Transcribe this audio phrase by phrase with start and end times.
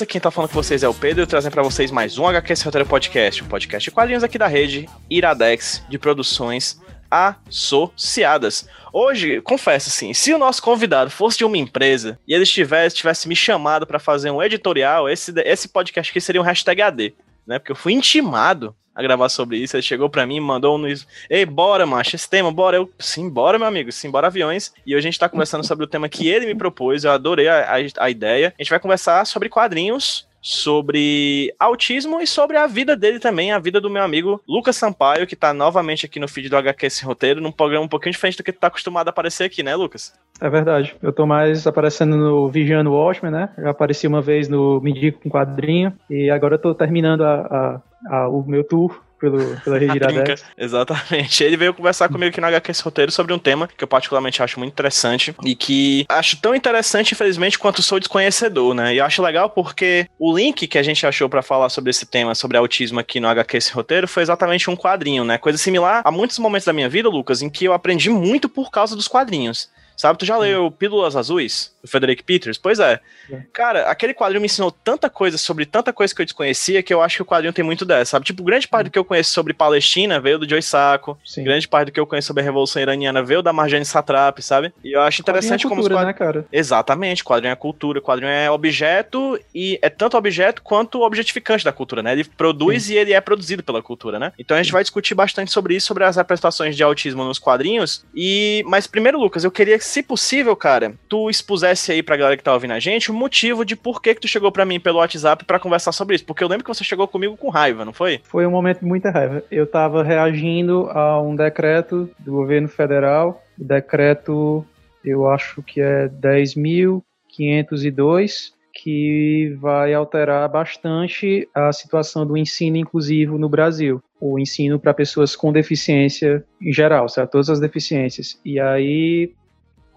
[0.00, 0.06] beleza?
[0.06, 2.86] Quem tá falando com vocês é o Pedro, trazendo pra vocês mais um HQ Roteiro
[2.86, 8.68] Podcast, o podcast de quadrinhos aqui da rede Iradex de produções associadas.
[8.92, 13.28] Hoje, confesso assim, se o nosso convidado fosse de uma empresa e ele tivesse, tivesse
[13.28, 17.14] me chamado pra fazer um editorial, esse, esse podcast aqui seria um hashtag AD,
[17.50, 17.58] né?
[17.58, 19.76] Porque eu fui intimado a gravar sobre isso.
[19.76, 20.84] Ele chegou pra mim e mandou um.
[21.28, 22.76] Ei, bora, macho, esse tema, bora.
[22.76, 24.72] Eu, sim, bora, meu amigo, sim, bora aviões.
[24.86, 27.48] E hoje a gente tá conversando sobre o tema que ele me propôs, eu adorei
[27.48, 28.54] a, a, a ideia.
[28.56, 33.58] A gente vai conversar sobre quadrinhos, sobre autismo e sobre a vida dele também, a
[33.58, 37.06] vida do meu amigo Lucas Sampaio, que tá novamente aqui no feed do HQ Sem
[37.06, 40.12] Roteiro, num programa um pouquinho diferente do que tá acostumado a aparecer aqui, né, Lucas?
[40.40, 40.96] É verdade.
[41.02, 43.50] Eu tô mais aparecendo no Vigiando Watchmen, né?
[43.58, 45.92] Já apareci uma vez no Me Diga com Quadrinho.
[46.08, 47.80] E agora eu tô terminando a, a-
[48.16, 50.12] a- o meu tour pelo, pela rede A trinca.
[50.12, 50.44] Iradex.
[50.56, 51.44] Exatamente.
[51.44, 54.42] Ele veio conversar comigo aqui no HQ Esse Roteiro sobre um tema que eu particularmente
[54.42, 58.94] acho muito interessante e que acho tão interessante, infelizmente, quanto sou desconhecedor, né?
[58.94, 62.06] E eu acho legal porque o link que a gente achou pra falar sobre esse
[62.06, 65.36] tema, sobre autismo aqui no HQ Esse Roteiro, foi exatamente um quadrinho, né?
[65.38, 68.70] Coisa similar a muitos momentos da minha vida, Lucas, em que eu aprendi muito por
[68.70, 69.68] causa dos quadrinhos.
[70.00, 72.56] Sabe, tu já leu Pílulas Azuis, do Frederick Peters?
[72.56, 73.00] Pois é.
[73.30, 73.42] É.
[73.52, 77.02] Cara, aquele quadrinho me ensinou tanta coisa sobre tanta coisa que eu desconhecia que eu
[77.02, 78.24] acho que o quadrinho tem muito dessa, sabe?
[78.24, 81.44] Tipo, grande parte do que eu conheço sobre Palestina veio do Joy Sacco, Sim.
[81.44, 84.72] grande parte do que eu conheço sobre a Revolução Iraniana veio da Marjane Satrap, sabe?
[84.82, 86.46] E eu acho interessante Quadrinho como é cultura, né, cara?
[86.50, 92.02] Exatamente, quadrinho é cultura, quadrinho é objeto e é tanto objeto quanto objetificante da cultura,
[92.02, 92.12] né?
[92.12, 94.32] Ele produz e ele é produzido pela cultura, né?
[94.38, 98.02] Então a gente vai discutir bastante sobre isso, sobre as representações de autismo nos quadrinhos.
[98.14, 102.36] E mas primeiro, Lucas, eu queria que, se possível, cara, tu expusesse aí pra galera
[102.36, 104.78] que tá ouvindo a gente o motivo de por que que tu chegou pra mim
[104.78, 107.84] pelo WhatsApp pra conversar sobre isso, porque eu lembro que você chegou comigo com raiva,
[107.84, 108.20] não foi?
[108.22, 109.42] Foi um momento de muita raiva.
[109.50, 113.42] Eu tava reagindo a um decreto do governo federal.
[113.58, 114.64] O decreto,
[115.04, 123.48] eu acho que é 10.502, que vai alterar bastante a situação do ensino inclusivo no
[123.48, 124.00] Brasil.
[124.20, 127.32] O ensino para pessoas com deficiência em geral, certo?
[127.32, 128.40] Todas as deficiências.
[128.44, 129.32] E aí,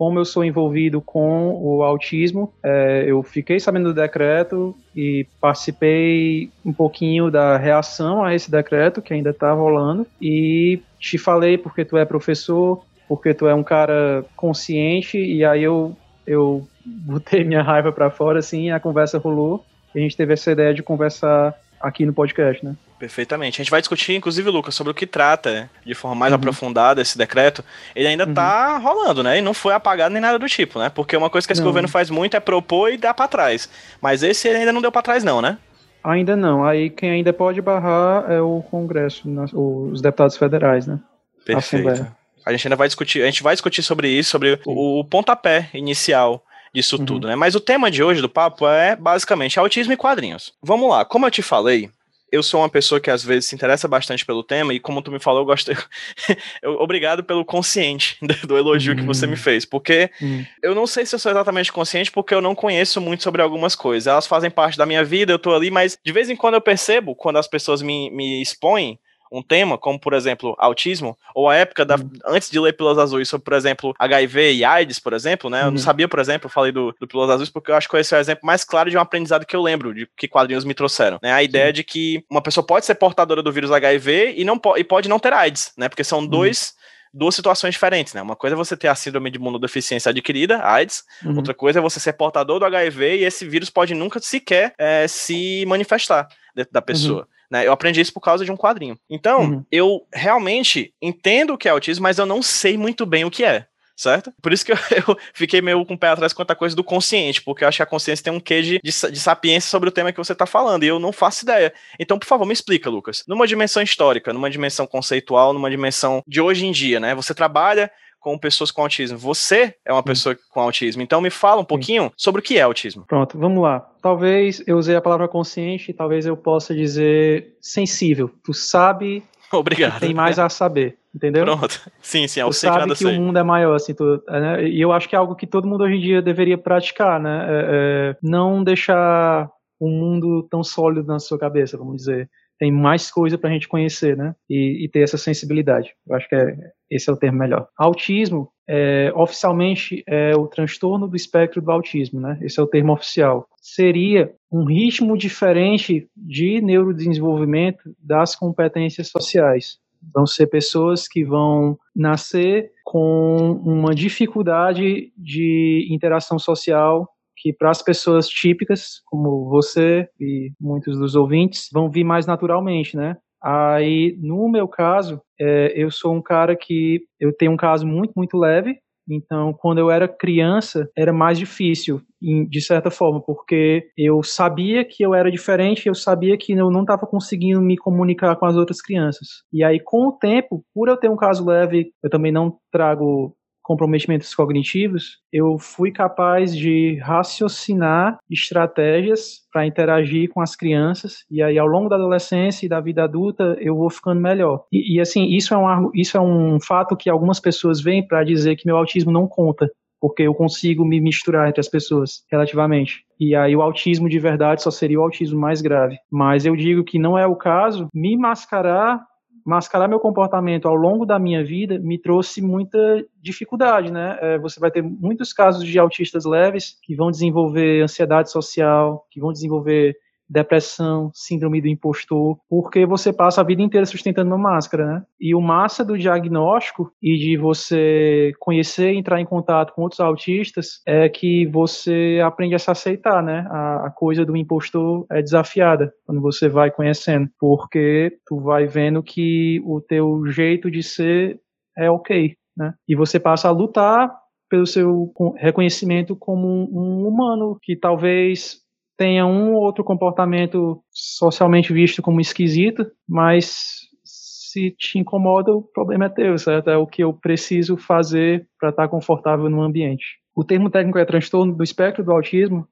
[0.04, 6.50] como eu sou envolvido com o autismo, é, eu fiquei sabendo do decreto e participei
[6.66, 10.06] um pouquinho da reação a esse decreto que ainda está rolando.
[10.22, 15.64] E te falei porque tu é professor, porque tu é um cara consciente e aí
[15.64, 15.96] eu
[16.28, 19.64] eu botei minha raiva para fora assim, a conversa rolou.
[19.96, 22.76] A gente teve essa ideia de conversar aqui no podcast, né?
[22.98, 23.60] Perfeitamente.
[23.60, 26.38] A gente vai discutir, inclusive, Lucas, sobre o que trata de forma mais Uhum.
[26.38, 27.64] aprofundada esse decreto.
[27.96, 28.34] Ele ainda Uhum.
[28.34, 29.38] tá rolando, né?
[29.38, 30.90] E não foi apagado nem nada do tipo, né?
[30.90, 31.68] Porque uma coisa que esse Não.
[31.68, 33.70] governo faz muito é propor e dar pra trás.
[34.02, 35.58] Mas esse ele ainda não deu pra trás, não, né?
[36.04, 36.66] Ainda não.
[36.66, 41.00] Aí quem ainda pode barrar é o Congresso, né, os deputados federais, né?
[41.46, 41.88] Perfeito.
[41.90, 42.16] Assembleia.
[42.46, 45.70] A gente ainda vai discutir, a gente vai discutir sobre isso, sobre o, o pontapé
[45.74, 46.44] inicial
[46.74, 47.06] disso Uhum.
[47.06, 47.36] tudo, né?
[47.36, 50.54] Mas o tema de hoje do papo é basicamente autismo e quadrinhos.
[50.62, 51.90] Vamos lá, como eu te falei,
[52.32, 55.12] eu sou uma pessoa que às vezes se interessa bastante pelo tema e como tu
[55.12, 55.70] me falou, eu gosto.
[56.64, 58.18] eu- obrigado pelo consciente
[58.48, 60.44] do elogio que você me fez, porque Hum.
[60.64, 63.76] eu não sei se eu sou exatamente consciente porque eu não conheço muito sobre algumas
[63.76, 64.08] coisas.
[64.08, 66.62] Elas fazem parte da minha vida, eu tô ali, mas de vez em quando eu
[66.62, 68.98] percebo, quando as pessoas me, me expõem
[69.34, 71.96] um tema, como por exemplo, autismo, ou a época da,
[72.28, 75.62] antes de ler Pílulas Azuis sobre, por exemplo, HIV e AIDS, por exemplo, né?
[75.62, 75.78] Eu não Uhum.
[75.80, 78.18] sabia, por exemplo, eu falei do, do Pílulas Azuis porque eu acho que esse é
[78.18, 81.20] o exemplo mais claro de um aprendizado que eu lembro, de que quadrinhos me trouxeram,
[81.22, 81.34] né?
[81.34, 84.78] A ideia de que uma pessoa pode ser portadora do vírus HIV e, não po
[84.78, 85.90] e pode não ter AIDS, né?
[85.90, 86.74] Porque são dois
[87.16, 88.24] duas situações diferentes, né?
[88.24, 91.36] Uma coisa é você ter a síndrome de imunodeficiência adquirida, AIDS, Uhum.
[91.38, 95.08] outra coisa é você ser portador do HIV e esse vírus pode nunca sequer eh,
[95.08, 97.28] se manifestar dentro da pessoa.
[97.54, 97.68] Né?
[97.68, 98.98] Eu aprendi isso por causa de um quadrinho.
[99.08, 99.66] Então, Uhum.
[99.72, 103.46] eu realmente entendo o que é autismo, mas eu não sei muito bem o que
[103.46, 103.68] é.
[103.96, 104.34] Certo?
[104.42, 104.76] Por isso que eu,
[105.08, 107.78] eu fiquei meio com o pé atrás quanto à coisa do consciente, porque eu acho
[107.78, 110.34] que a consciência tem um quê de, de, de sapiência sobre o tema que você
[110.34, 111.72] tá falando, e eu não faço ideia.
[112.00, 113.24] Então, por favor, me explica, Lucas.
[113.28, 117.14] Numa dimensão histórica, numa dimensão conceitual, numa dimensão de hoje em dia, né?
[117.14, 117.92] Você trabalha
[118.24, 119.18] com pessoas com autismo.
[119.18, 121.02] Você é uma pessoa com autismo.
[121.02, 123.04] Então me fala um pouquinho sobre o que é autismo.
[123.06, 123.82] Pronto, vamos lá.
[124.02, 128.32] Talvez eu usei a palavra consciente, talvez eu possa dizer sensível.
[128.44, 129.22] Tu sabe
[129.52, 130.00] Obrigado.
[130.00, 131.44] tem mais a saber, entendeu?
[131.44, 131.82] Pronto.
[132.02, 133.20] Sim, sim, é o Tu sei que sabe nada que o sei.
[133.20, 134.64] mundo é maior, assim, tu, é, né?
[134.68, 137.46] e eu acho que é algo que todo mundo hoje em dia deveria praticar, né?
[137.48, 139.50] É, é, não deixar
[139.80, 142.30] o mundo tão sólido na sua cabeça, vamos dizer.
[142.58, 144.34] tem mais coisa para a gente conhecer, né?
[144.50, 145.94] E, e, ter essa sensibilidade.
[146.08, 146.56] Eu acho que é,
[146.96, 147.68] esse é o termo melhor.
[147.78, 152.38] Autismo, é, oficialmente, é o transtorno do espectro do autismo, né?
[152.42, 153.48] Esse é o termo oficial.
[153.62, 159.78] Seria um ritmo diferente de neurodesenvolvimento das competências sociais.
[160.14, 167.82] Vão ser pessoas que vão nascer com uma dificuldade de interação social que para as
[167.82, 173.18] pessoas típicas, como você e muitos dos ouvintes, vão vir mais naturalmente, né?
[173.44, 178.14] Aí, no meu caso, é, eu sou um cara que eu tenho um caso muito,
[178.16, 178.78] muito leve.
[179.10, 185.04] Então, quando eu era criança, era mais difícil, de certa forma, porque eu sabia que
[185.04, 188.82] eu era diferente, eu sabia que eu não estava conseguindo me comunicar com as outras
[188.82, 189.28] crianças.
[189.52, 193.36] E aí, com o tempo, por eu ter um caso leve, eu também não trago
[193.64, 201.58] comprometimentos cognitivos, eu fui capaz de raciocinar estratégias para interagir com as crianças e aí
[201.58, 204.66] ao longo da adolescência e da vida adulta eu vou ficando melhor.
[204.72, 208.24] E, e assim, isso é, um, isso é um fato que algumas pessoas veem para
[208.24, 209.70] dizer que meu autismo não conta,
[210.00, 213.06] porque eu consigo me misturar entre as pessoas relativamente.
[213.20, 215.96] E aí o autismo de verdade só seria o autismo mais grave.
[216.12, 217.88] Mas eu digo que não é o caso.
[217.94, 219.02] Me mascarar
[219.46, 222.78] mascarar meu comportamento ao longo da minha vida me trouxe muita
[223.22, 224.18] dificuldade, né?
[224.22, 229.20] É, você vai ter muitos casos de autistas leves que vão desenvolver ansiedade social, que
[229.20, 229.96] vão desenvolver
[230.34, 235.04] depressão, síndrome do impostor, porque você passa a vida inteira sustentando uma máscara, né?
[235.20, 240.82] E o massa do diagnóstico e de você conhecer entrar em contato com outros autistas
[240.88, 243.46] é que você aprende a se aceitar, né?
[243.50, 249.04] A, a coisa do impostor é desafiada quando você vai conhecendo, porque tu vai vendo
[249.04, 251.40] que o teu jeito de ser
[251.78, 252.74] é ok, né?
[252.88, 254.12] E você passa a lutar
[254.50, 258.63] pelo seu reconhecimento como um humano que talvez
[258.98, 266.06] tenha um ou outro comportamento socialmente visto como esquisito, mas se te incomoda, o problema
[266.06, 266.70] é teu, certo?
[266.70, 270.06] É o que eu preciso fazer para estar confortável no ambiente.
[270.36, 272.68] O termo técnico é transtorno do espectro do autismo,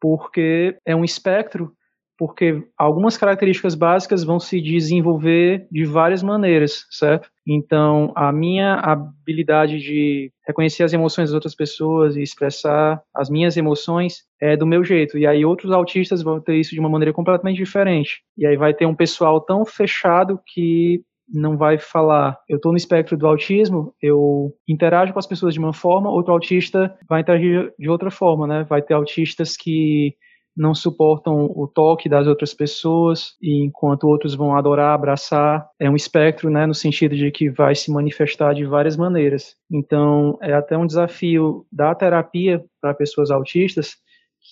[0.00, 1.72] porque é um espectro
[2.18, 7.30] porque algumas características básicas vão se desenvolver de várias maneiras, certo?
[7.46, 13.56] Então, a minha habilidade de reconhecer as emoções das outras pessoas e expressar as minhas
[13.56, 15.16] emoções é do meu jeito.
[15.18, 18.22] E aí outros autistas vão ter isso de uma maneira completamente diferente.
[18.36, 22.78] E aí vai ter um pessoal tão fechado que não vai falar, eu estou no
[22.78, 27.72] espectro do autismo, eu interajo com as pessoas de uma forma, outro autista vai interagir
[27.78, 28.64] de outra forma, né?
[28.64, 30.14] Vai ter autistas que
[30.56, 35.66] não suportam o toque das outras pessoas, e enquanto outros vão adorar, abraçar.
[35.78, 39.54] É um espectro, né, no sentido de que vai se manifestar de várias maneiras.
[39.70, 43.96] Então, é até um desafio da terapia para pessoas autistas,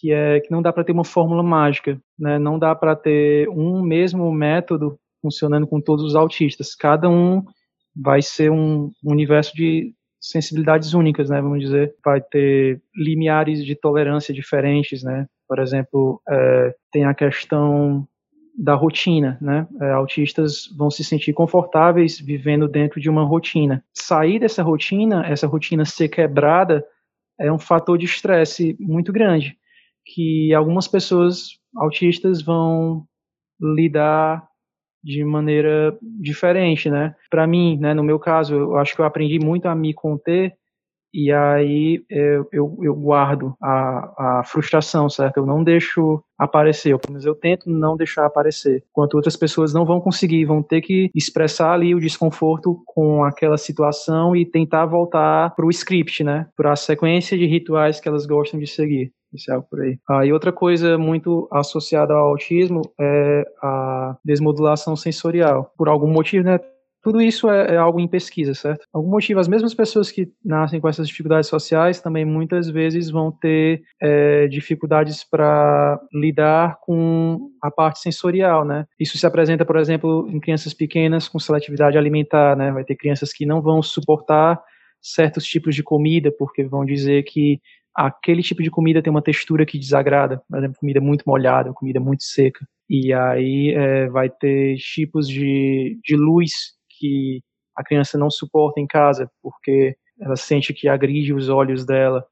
[0.00, 2.38] que é que não dá para ter uma fórmula mágica, né?
[2.38, 6.74] Não dá para ter um mesmo método funcionando com todos os autistas.
[6.74, 7.42] Cada um
[7.96, 14.32] vai ser um universo de sensibilidades únicas, né, vamos dizer, vai ter limiares de tolerância
[14.32, 18.06] diferentes, né, por exemplo, é, tem a questão
[18.56, 19.66] da rotina, né?
[19.80, 23.84] É, autistas vão se sentir confortáveis vivendo dentro de uma rotina.
[23.92, 26.84] Sair dessa rotina, essa rotina ser quebrada,
[27.38, 29.56] é um fator de estresse muito grande,
[30.06, 33.04] que algumas pessoas autistas vão
[33.60, 34.46] lidar
[35.02, 37.14] de maneira diferente, né?
[37.28, 40.56] Para mim, né, no meu caso, eu acho que eu aprendi muito a me conter
[41.14, 45.36] e aí eu, eu, eu guardo a, a, frustração, certo?
[45.36, 48.82] Eu não deixo aparecer, mas eu tento não deixar aparecer.
[48.90, 53.56] Enquanto outras pessoas não vão conseguir, vão ter que expressar ali o desconforto com aquela
[53.56, 56.48] situação e tentar voltar para o script, né?
[56.56, 59.12] Para a sequência de rituais que elas gostam de seguir.
[59.32, 59.98] Isso é algo por aí.
[60.08, 65.72] Ah, e outra coisa muito associada ao autismo é a desmodulação sensorial.
[65.76, 66.58] Por algum motivo, né?
[67.04, 68.86] Tudo isso é, é, algo em pesquisa, certo?
[68.90, 73.30] Algum motivo, as mesmas pessoas que nascem com essas dificuldades sociais também muitas vezes vão
[73.30, 78.86] ter é, dificuldades para lidar com a parte sensorial, né?
[78.98, 82.72] Isso se apresenta, por exemplo, em crianças pequenas com seletividade alimentar, né?
[82.72, 84.58] Vai ter crianças que não vão suportar
[85.02, 87.60] certos tipos de comida porque vão dizer que
[87.94, 92.00] aquele tipo de comida tem uma textura que desagrada, por exemplo, comida muito molhada, comida
[92.00, 92.66] muito seca.
[92.88, 96.50] E aí é, vai ter tipos de, de luz
[97.04, 97.42] que
[97.76, 102.24] a criança não suporta em casa, porque ela sente que agride os olhos dela.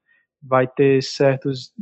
[0.43, 1.73] Vai ter certos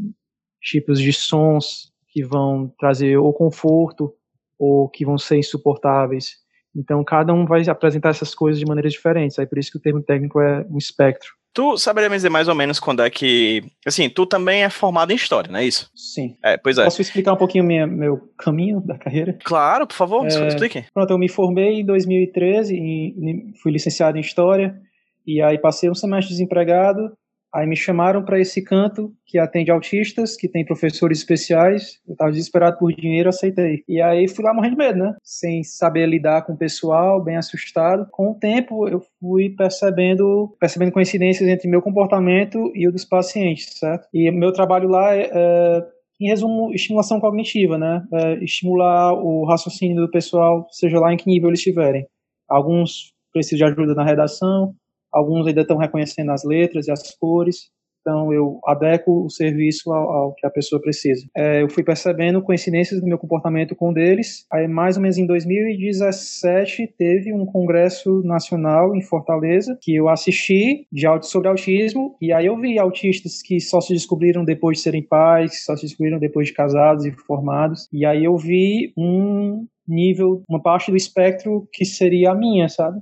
[0.61, 4.12] tipos de sons que vão trazer ou conforto
[4.59, 6.37] ou que vão ser insuportáveis.
[6.75, 9.38] Então, cada um vai apresentar essas coisas de maneiras diferentes.
[9.38, 11.30] Aí, por isso que o termo técnico é um espectro.
[11.52, 13.64] Tu saberia me dizer mais ou menos quando é que.
[13.85, 15.90] Assim, tu também é formado em história, não é isso?
[15.95, 16.37] Sim.
[16.45, 16.85] É, pois é.
[16.85, 19.37] Posso explicar um pouquinho minha, meu caminho da carreira?
[19.45, 20.85] Claro, por favor, É, explique.
[20.95, 24.80] Pronto, eu me formei em 2013 e fui licenciado em História.
[25.26, 27.12] E aí passei um semestre desempregado.
[27.54, 32.00] Aí me chamaram para esse canto que atende autistas, que tem professores especiais.
[32.07, 33.83] Eu estava desesperado por dinheiro, aceitei.
[33.88, 35.14] E aí fui lá morrendo de medo, né?
[35.23, 38.07] Sem saber lidar com o pessoal, bem assustado.
[38.12, 43.78] Com o tempo eu fui percebendo, percebendo coincidências entre meu comportamento e o dos pacientes,
[43.78, 44.07] certo?
[44.14, 45.87] E meu trabalho lá é, é
[46.21, 48.04] em resumo, estimulação cognitiva, né?
[48.12, 52.07] É, estimular o raciocínio do pessoal, seja lá em que nível eles estiverem.
[52.49, 54.75] Alguns precisam de ajuda na redação,
[55.12, 60.11] alguns ainda estão reconhecendo as letras e as cores, então eu adequo o serviço ao,
[60.11, 61.26] ao que a pessoa precisa.
[61.37, 64.47] É, eu fui percebendo coincidências do meu comportamento com um deles.
[64.50, 70.87] Aí, mais ou menos em 2017, teve um congresso nacional em Fortaleza que eu assisti
[70.90, 75.02] de sobre autismo e aí eu vi autistas que só se descobriram depois de serem
[75.02, 77.88] pais, só se descobriram depois de casados e formados.
[77.93, 83.00] E aí eu vi um nível, uma parte do espectro que seria a minha, sabe?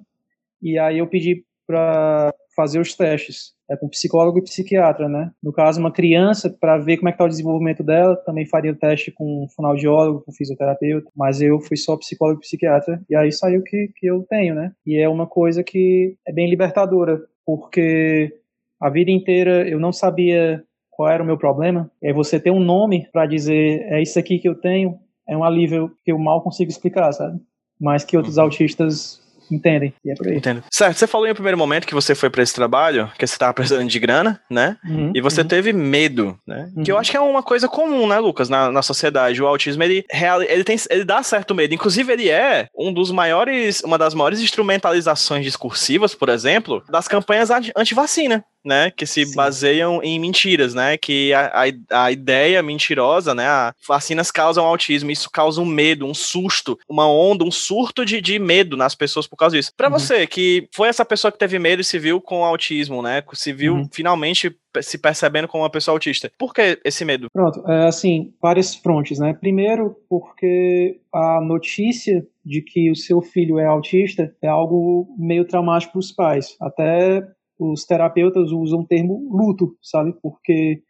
[0.61, 3.53] E aí eu pedi para fazer os testes.
[3.71, 5.31] É com psicólogo e psiquiatra, né?
[5.43, 8.73] No caso, uma criança, para ver como é que tá o desenvolvimento dela, também faria
[8.73, 13.15] o teste com um fonoaudiólogo, com fisioterapeuta, mas eu fui só psicólogo e psiquiatra, e
[13.15, 14.73] aí saiu que, que eu tenho, né?
[14.87, 18.33] E é uma coisa que é bem libertadora, porque
[18.81, 22.51] a vida inteira eu não sabia qual era o meu problema, e aí você ter
[22.51, 24.99] um nome para dizer, é isso aqui que eu tenho,
[25.29, 27.39] é um alívio que eu mal consigo explicar, sabe?
[27.79, 29.21] Mas que outros autistas
[29.55, 30.37] entendem, e é por aí.
[30.37, 30.62] Entendo.
[30.73, 33.37] Certo, você falou em um primeiro momento que você foi pra esse trabalho, que você
[33.38, 34.76] tava precisando de grana, né?
[34.85, 35.49] Uhum, E você uhum.
[35.49, 36.69] teve medo, né?
[36.85, 37.00] Que eu Uhum.
[37.00, 39.43] acho que é uma coisa comum, né, Lucas, na, na sociedade.
[39.43, 41.75] O autismo, ele, real, ele, tem, ele dá certo medo.
[41.75, 47.50] Inclusive, ele é um dos maiores, uma das maiores instrumentalizações discursivas, por exemplo, das campanhas
[47.50, 48.91] anti- anti-vacina, né?
[48.91, 49.35] Que se Sim.
[49.35, 50.97] baseiam em mentiras, né?
[50.97, 53.47] Que a, a, a ideia mentirosa, né?
[53.47, 58.21] A, vacinas causam autismo, isso causa um medo, um susto, uma onda, um surto de,
[58.21, 59.73] de medo nas pessoas por causa disso.
[59.77, 59.99] Pra Uhum.
[59.99, 63.23] você, que foi essa pessoa que teve medo e se viu com autismo, né?
[63.35, 63.88] Se viu Uhum.
[63.93, 66.31] finalmente se percebendo como uma pessoa autista.
[66.38, 67.29] Por que esse medo?
[67.33, 69.33] Pronto, é, assim, várias frontes, né?
[69.33, 75.93] Primeiro, porque a notícia de que o seu filho é autista é algo meio traumático
[75.93, 76.57] para os pais.
[76.61, 77.23] Até
[77.59, 80.15] os terapeutas usam o termo luto, sabe?
[80.23, 80.83] Porque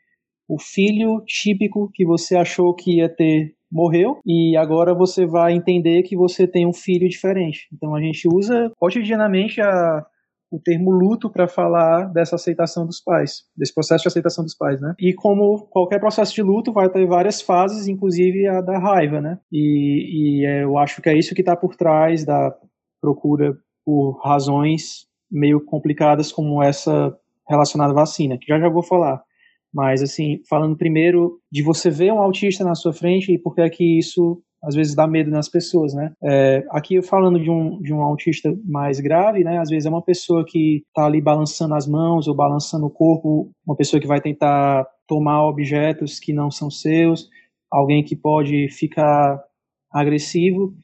[0.48, 6.02] o filho típico que você achou que ia ter morreu e agora você vai entender
[6.02, 7.68] que você tem um filho diferente.
[7.72, 10.04] Então a gente usa cotidianamente a
[10.50, 14.80] o termo luto para falar dessa aceitação dos pais, desse processo de aceitação dos pais,
[14.80, 14.94] né?
[14.98, 19.38] E como qualquer processo de luto vai ter várias fases, inclusive a da raiva, né?
[19.52, 22.56] E, e é, eu acho que é isso que está por trás da
[23.00, 27.16] procura por razões meio complicadas como essa
[27.48, 29.22] relacionada à vacina, que já já vou falar.
[29.72, 33.60] Mas, assim, falando primeiro de você ver um autista na sua frente e por que
[33.60, 36.12] é que isso às vezes dá medo nas pessoas, né?
[36.22, 39.58] É, aqui falando de um, de um autista mais grave, né?
[39.58, 43.50] Às vezes é uma pessoa que tá ali balançando as mãos ou balançando o corpo,
[43.64, 47.28] uma pessoa que vai tentar tomar objetos que não são seus,
[47.70, 49.40] alguém que pode ficar
[49.92, 50.74] agressivo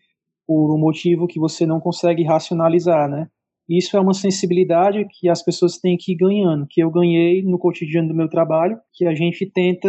[0.47, 3.29] por um motivo que você não consegue racionalizar, né?
[3.68, 7.59] Isso é uma sensibilidade que as pessoas têm que ir ganhando, que eu ganhei no
[7.59, 9.88] cotidiano do meu trabalho, que a gente tenta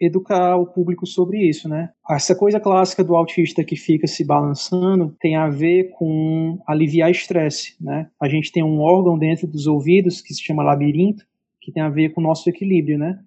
[0.00, 1.90] educar o público sobre isso, né?
[2.08, 7.74] Essa coisa clássica do autista que fica se balançando tem a ver com aliviar estresse,
[7.80, 8.08] né?
[8.22, 11.24] A gente tem um órgão dentro dos ouvidos que se chama labirinto,
[11.60, 13.18] que tem a ver com o nosso equilíbrio, né?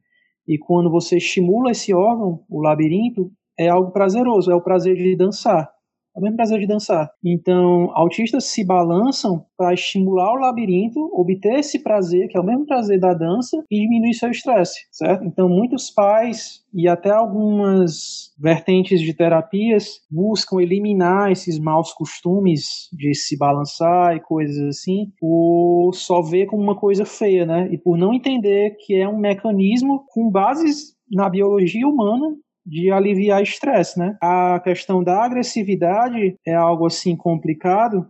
[0.47, 5.15] E quando você estimula esse órgão, o labirinto, é algo prazeroso, é o prazer de
[5.15, 5.69] dançar.
[6.15, 7.09] É o mesmo prazer de dançar.
[7.23, 12.65] Então, autistas se balançam para estimular o labirinto, obter esse prazer, que é o mesmo
[12.65, 15.23] prazer da dança, e diminuir seu estresse, certo?
[15.23, 23.13] Então, muitos pais e até algumas vertentes de terapias buscam eliminar esses maus costumes de
[23.13, 27.69] se balançar e coisas assim, por só ver como uma coisa feia, né?
[27.71, 32.35] E por não entender que é um mecanismo com bases na biologia humana
[32.71, 34.15] de aliviar estresse, né?
[34.21, 38.07] A questão da agressividade é algo assim complicado.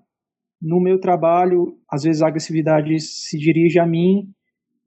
[0.62, 4.30] No meu trabalho, às vezes a agressividade se dirige a mim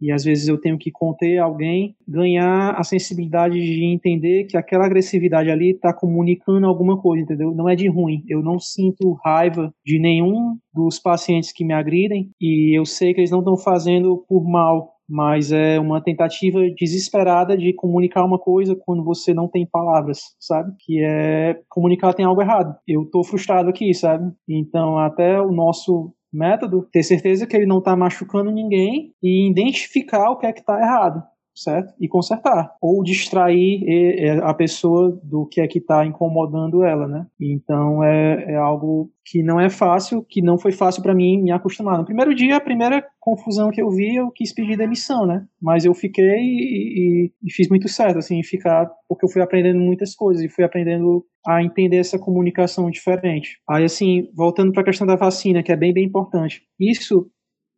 [0.01, 4.87] e às vezes eu tenho que conter alguém, ganhar a sensibilidade de entender que aquela
[4.87, 7.53] agressividade ali está comunicando alguma coisa, entendeu?
[7.53, 8.23] Não é de ruim.
[8.29, 13.21] Eu não sinto raiva de nenhum dos pacientes que me agridem e eu sei que
[13.21, 18.77] eles não estão fazendo por mal, mas é uma tentativa desesperada de comunicar uma coisa
[18.85, 20.73] quando você não tem palavras, sabe?
[20.81, 22.77] Que é comunicar tem algo errado.
[22.87, 24.33] Eu tô frustrado aqui, sabe?
[24.49, 30.31] Então até o nosso método, ter certeza que ele não está machucando ninguém e identificar
[30.31, 31.23] o que é que está errado
[31.55, 31.95] certo?
[32.01, 32.75] E consertar.
[32.81, 37.27] Ou distrair a pessoa do que é que está incomodando ela, né?
[37.41, 41.53] Então é, é, algo que não é fácil, que não foi fácil para mim me
[41.53, 41.97] acostumar.
[41.97, 45.47] No primeiro dia, a primeira confusão que eu vi, eu quis pedir demissão, né?
[45.63, 49.81] Mas eu fiquei e, e, e fiz muito certo, assim, ficar, porque eu fui aprendendo
[49.81, 53.59] muitas coisas e fui aprendendo a entender essa comunicação diferente.
[53.69, 56.63] Aí, assim, voltando para a questão da vacina, que é bem, bem importante.
[56.79, 57.31] Isso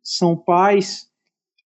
[0.03, 1.07] são pais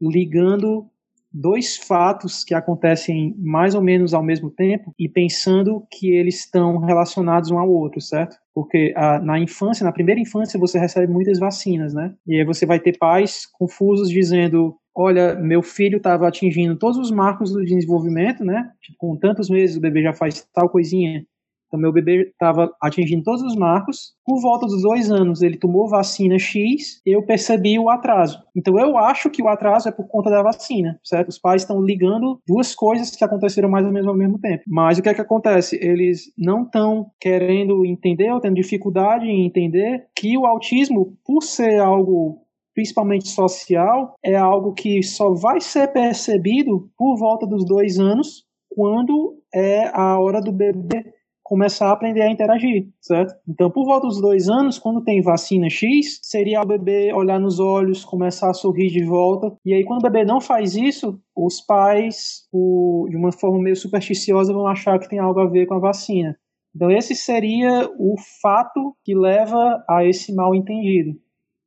[0.02, 0.91] ligando
[1.34, 6.78] dois fatos que acontecem mais ou menos ao mesmo tempo e pensando que eles estão
[6.80, 8.36] relacionados um ao outro, certo?
[8.54, 12.14] Porque ah, na infância, na primeira infância, você recebe muitas vacinas, né?
[12.28, 17.12] E aí você vai ter pais confusos dizendo: olha, meu filho estava atingindo todos os
[17.12, 18.70] marcos do desenvolvimento, né?
[18.82, 21.26] Tipo, com tantos meses o bebê já faz tal coisinha,
[21.72, 24.12] então, meu bebê estava atingindo todos os marcos.
[24.26, 28.44] Por volta dos dois anos, ele tomou vacina X, eu percebi o atraso.
[28.54, 31.30] Então, eu acho que o atraso é por conta da vacina, certo?
[31.30, 34.64] Os pais estão ligando duas coisas que aconteceram mais ou menos ao mesmo tempo.
[34.68, 35.80] Mas o que é que acontece?
[35.82, 41.80] Eles não estão querendo entender ou tendo dificuldade em entender que o autismo, por ser
[41.80, 42.42] algo
[42.76, 49.38] principalmente social, é algo que só vai ser percebido por volta dos dois anos, quando
[49.54, 51.14] é a hora do bebê
[51.52, 53.36] começar a aprender a interagir, certo?
[53.46, 57.60] Então, por volta dos dois anos, quando tem vacina X, seria o bebê olhar nos
[57.60, 59.54] olhos, começar a sorrir de volta.
[59.66, 63.76] E aí, quando o bebê não faz isso, os pais, o, de uma forma meio
[63.76, 66.38] supersticiosa, vão achar que tem algo a ver com a vacina.
[66.74, 71.20] Então, esse seria o fato que leva a esse mal entendido.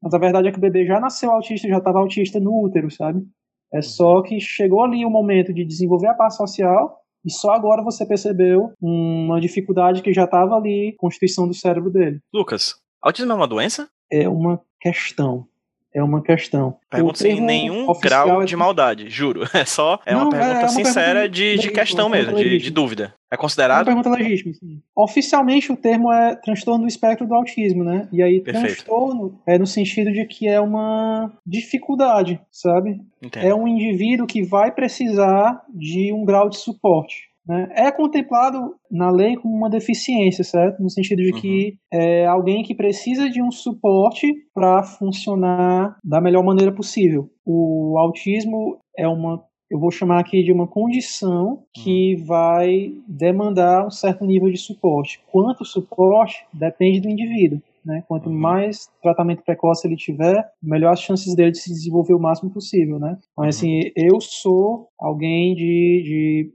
[0.03, 2.91] Mas a verdade é que o bebê já nasceu autista, já estava autista no útero,
[2.91, 3.23] sabe?
[3.71, 7.83] É só que chegou ali o momento de desenvolver a parte social e só agora
[7.83, 12.21] você percebeu uma dificuldade que já estava ali, constituição do cérebro dele.
[12.33, 13.89] Lucas, autismo é uma doença?
[14.11, 15.47] É uma questão.
[15.95, 16.77] É uma questão.
[16.91, 19.45] Pergunta sem nenhum grau é de maldade, juro.
[19.55, 22.59] É só é Não, uma pergunta é uma sincera pergunta de, de questão mesmo, de,
[22.59, 23.15] de, dúvida.
[23.31, 23.89] É considerado?
[23.89, 24.83] É uma pergunta legítima, sim.
[24.97, 28.09] Oficialmente o termo é transtorno do espectro do autismo, né?
[28.13, 28.85] E aí Perfeito.
[28.85, 33.01] transtorno é no sentido de que é uma dificuldade, sabe?
[33.23, 33.47] Entendo.
[33.47, 37.34] É um indivíduo que vai precisar de um grau de suporte.
[37.47, 37.69] Né?
[37.75, 40.83] É contemplado na lei como uma deficiência, certo?
[40.83, 41.41] No sentido de uhum.
[41.41, 47.29] que é alguém que precisa de um suporte para funcionar da melhor maneira possível.
[47.45, 52.27] O autismo é uma eu vou chamar aqui de uma condição que uhum.
[52.27, 55.21] vai demandar um certo nível de suporte.
[55.33, 57.61] Quanto suporte depende do indivíduo.
[57.85, 58.03] Né?
[58.09, 58.39] Quanto uhum.
[58.39, 62.99] mais tratamento precoce ele tiver, melhor as chances dele de se desenvolver o máximo possível,
[62.99, 63.19] né?
[63.37, 63.69] Mas uhum.
[63.69, 66.53] assim, eu sou alguém de, de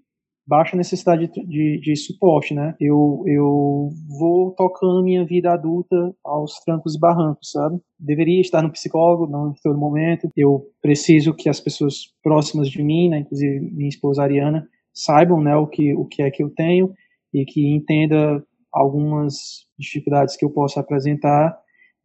[0.50, 2.76] baixa necessidade de, de, de, suporte, né?
[2.80, 7.80] Eu, eu vou tocando minha vida adulta aos trancos e barrancos, sabe?
[8.00, 10.28] Deveria estar no psicólogo, não em todo momento.
[10.36, 15.56] Eu preciso que as pessoas próximas de mim, né, inclusive minha esposa Ariana, saibam, né,
[15.56, 16.92] o que, o que é que eu tenho
[17.32, 21.56] e que entenda algumas dificuldades que eu possa apresentar.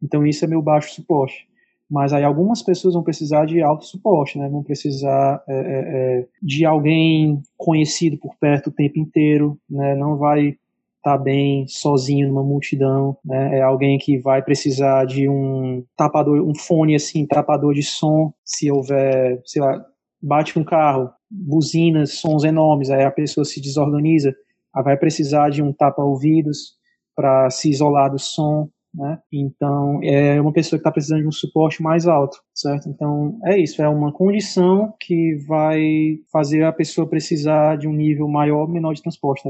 [0.03, 1.47] Então isso é meu baixo suporte
[1.89, 4.49] mas aí algumas pessoas vão precisar de alto suporte, né?
[4.49, 9.95] Vão precisar é, é, é, de alguém conhecido por perto o tempo inteiro, né?
[9.95, 10.57] Não vai estar
[11.03, 13.59] tá bem sozinho numa multidão, né?
[13.59, 18.71] É alguém que vai precisar de um tapador, um fone assim, tapador de som, se
[18.71, 19.85] houver, sei lá,
[20.21, 24.33] bate um carro, buzinas, sons enormes, aí a pessoa se desorganiza,
[24.73, 26.73] aí vai precisar de um tapa-ouvidos
[27.15, 29.19] para se isolar do som, né?
[29.31, 32.87] Então, é uma pessoa que está precisando de um suporte mais alto, certo?
[32.87, 38.27] Então, é isso, é uma condição que vai fazer a pessoa precisar de um nível
[38.27, 39.43] maior ou menor de transporte,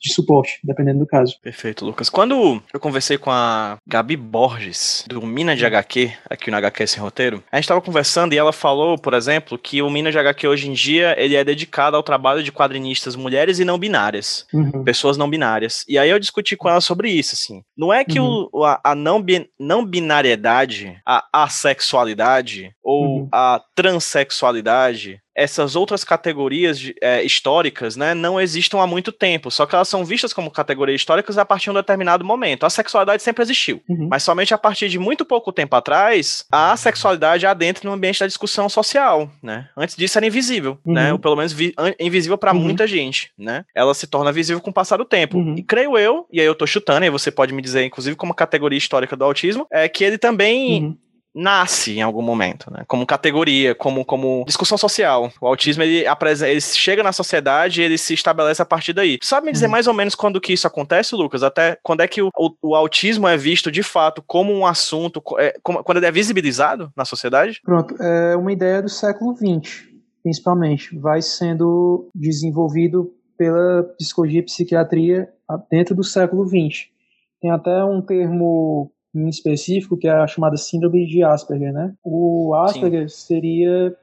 [0.00, 1.38] de suporte, dependendo do caso.
[1.42, 2.08] Perfeito, Lucas.
[2.08, 7.02] Quando eu conversei com a Gabi Borges, do Mina de HQ, aqui no HQ Sem
[7.02, 10.46] Roteiro, a gente estava conversando e ela falou, por exemplo, que o Mina de HQ
[10.46, 14.84] hoje em dia, ele é dedicado ao trabalho de quadrinistas mulheres e não binárias, uhum.
[14.84, 15.84] pessoas não binárias.
[15.88, 17.62] E aí eu discuti com ela sobre isso, assim.
[17.76, 18.48] Não é que uhum.
[18.52, 22.43] o, a, a não, bin, não binariedade, a assexualidade
[22.82, 23.28] ou uhum.
[23.32, 29.74] a transexualidade essas outras categorias é, históricas, né, não existam há muito tempo, só que
[29.74, 32.64] elas são vistas como categorias históricas a partir de um determinado momento.
[32.64, 34.08] A sexualidade sempre existiu, uhum.
[34.08, 38.26] mas somente a partir de muito pouco tempo atrás, a sexualidade adentra no ambiente da
[38.26, 39.68] discussão social, né?
[39.76, 40.94] Antes disso era invisível, uhum.
[40.94, 41.12] né?
[41.12, 41.54] Ou pelo menos
[41.98, 42.60] invisível para uhum.
[42.60, 43.64] muita gente, né?
[43.74, 45.38] Ela se torna visível com o passar do tempo.
[45.38, 45.56] Uhum.
[45.58, 48.34] E creio eu, e aí eu tô chutando, e você pode me dizer, inclusive como
[48.34, 51.03] categoria histórica do autismo, é que ele também uhum
[51.34, 52.84] nasce em algum momento, né?
[52.86, 55.32] Como categoria, como, como discussão social.
[55.40, 56.04] O autismo, ele,
[56.46, 59.18] ele chega na sociedade e ele se estabelece a partir daí.
[59.22, 59.72] Sabe me dizer uhum.
[59.72, 61.42] mais ou menos quando que isso acontece, Lucas?
[61.42, 65.20] Até quando é que o, o, o autismo é visto de fato como um assunto,
[65.38, 67.60] é, como, quando ele é visibilizado na sociedade?
[67.64, 69.88] Pronto, é uma ideia do século XX,
[70.22, 70.96] principalmente.
[70.98, 75.28] Vai sendo desenvolvido pela psicologia e psiquiatria
[75.70, 76.88] dentro do século XX.
[77.40, 81.94] Tem até um termo em específico, que é a chamada síndrome de Asperger, né?
[82.02, 83.16] O Asperger Sim.
[83.16, 83.96] seria,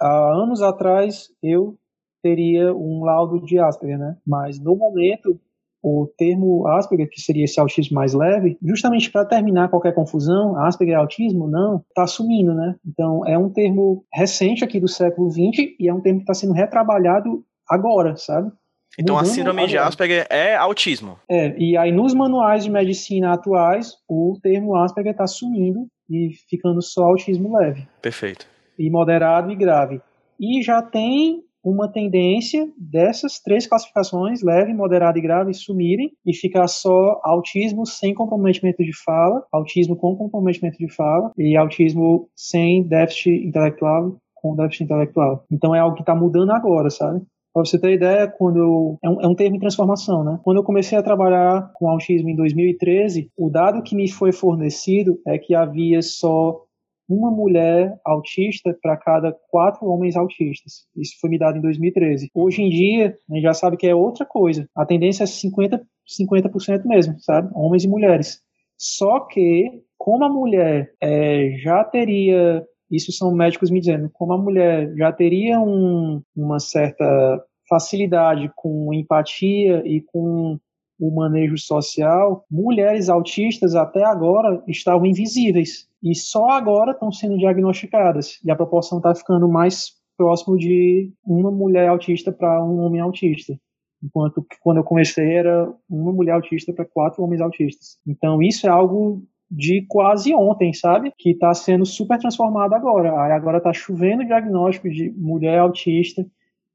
[0.00, 1.76] há anos atrás, eu
[2.22, 4.16] teria um laudo de Asperger, né?
[4.26, 5.38] Mas no momento,
[5.82, 10.94] o termo Asperger, que seria esse autismo mais leve, justamente para terminar qualquer confusão, Asperger
[10.94, 11.46] é autismo?
[11.46, 12.76] Não, está sumindo, né?
[12.86, 16.34] Então é um termo recente aqui do século XX e é um termo que está
[16.34, 18.50] sendo retrabalhado agora, sabe?
[18.98, 21.18] Então a síndrome de Asperger é autismo.
[21.28, 26.82] É, e aí nos manuais de medicina atuais, o termo Asperger está sumindo e ficando
[26.82, 27.86] só autismo leve.
[28.00, 28.46] Perfeito.
[28.78, 30.00] E moderado e grave.
[30.38, 36.68] E já tem uma tendência dessas três classificações, leve, moderado e grave, sumirem e ficar
[36.68, 43.46] só autismo sem comprometimento de fala, autismo com comprometimento de fala e autismo sem déficit
[43.46, 45.46] intelectual com déficit intelectual.
[45.50, 47.22] Então é algo que está mudando agora, sabe?
[47.54, 50.40] Para você ter ideia, quando eu, é, um, é um termo em transformação, né?
[50.42, 55.20] Quando eu comecei a trabalhar com autismo em 2013, o dado que me foi fornecido
[55.24, 56.60] é que havia só
[57.08, 60.86] uma mulher autista para cada quatro homens autistas.
[60.96, 62.28] Isso foi me dado em 2013.
[62.34, 64.68] Hoje em dia, a gente já sabe que é outra coisa.
[64.74, 65.80] A tendência é 50%,
[66.20, 67.50] 50% mesmo, sabe?
[67.54, 68.40] Homens e mulheres.
[68.76, 74.38] Só que, como a mulher é, já teria isso são médicos me dizendo, como a
[74.38, 80.58] mulher já teria um, uma certa facilidade com empatia e com
[80.98, 88.38] o manejo social, mulheres autistas até agora estavam invisíveis e só agora estão sendo diagnosticadas
[88.44, 93.58] e a proporção está ficando mais próximo de uma mulher autista para um homem autista.
[94.02, 97.98] Enquanto que quando eu comecei era uma mulher autista para quatro homens autistas.
[98.06, 99.22] Então isso é algo
[99.54, 101.12] de quase ontem, sabe?
[101.16, 103.22] Que está sendo super transformado agora.
[103.22, 106.26] Aí agora está chovendo diagnóstico de mulher autista,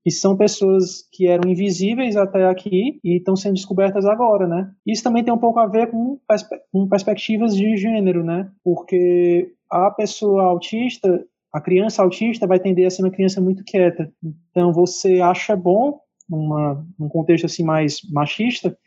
[0.02, 4.72] que são pessoas que eram invisíveis até aqui e estão sendo descobertas agora, né?
[4.88, 8.50] Isso também tem um pouco a ver com, perspe com perspectivas de gênero, né?
[8.63, 11.22] Porque a pessoa autista,
[11.54, 14.10] a criança autista vai tender a ser uma criança muito quieta.
[14.52, 18.78] Então você acha bom, numa, num contexto assim mais machista,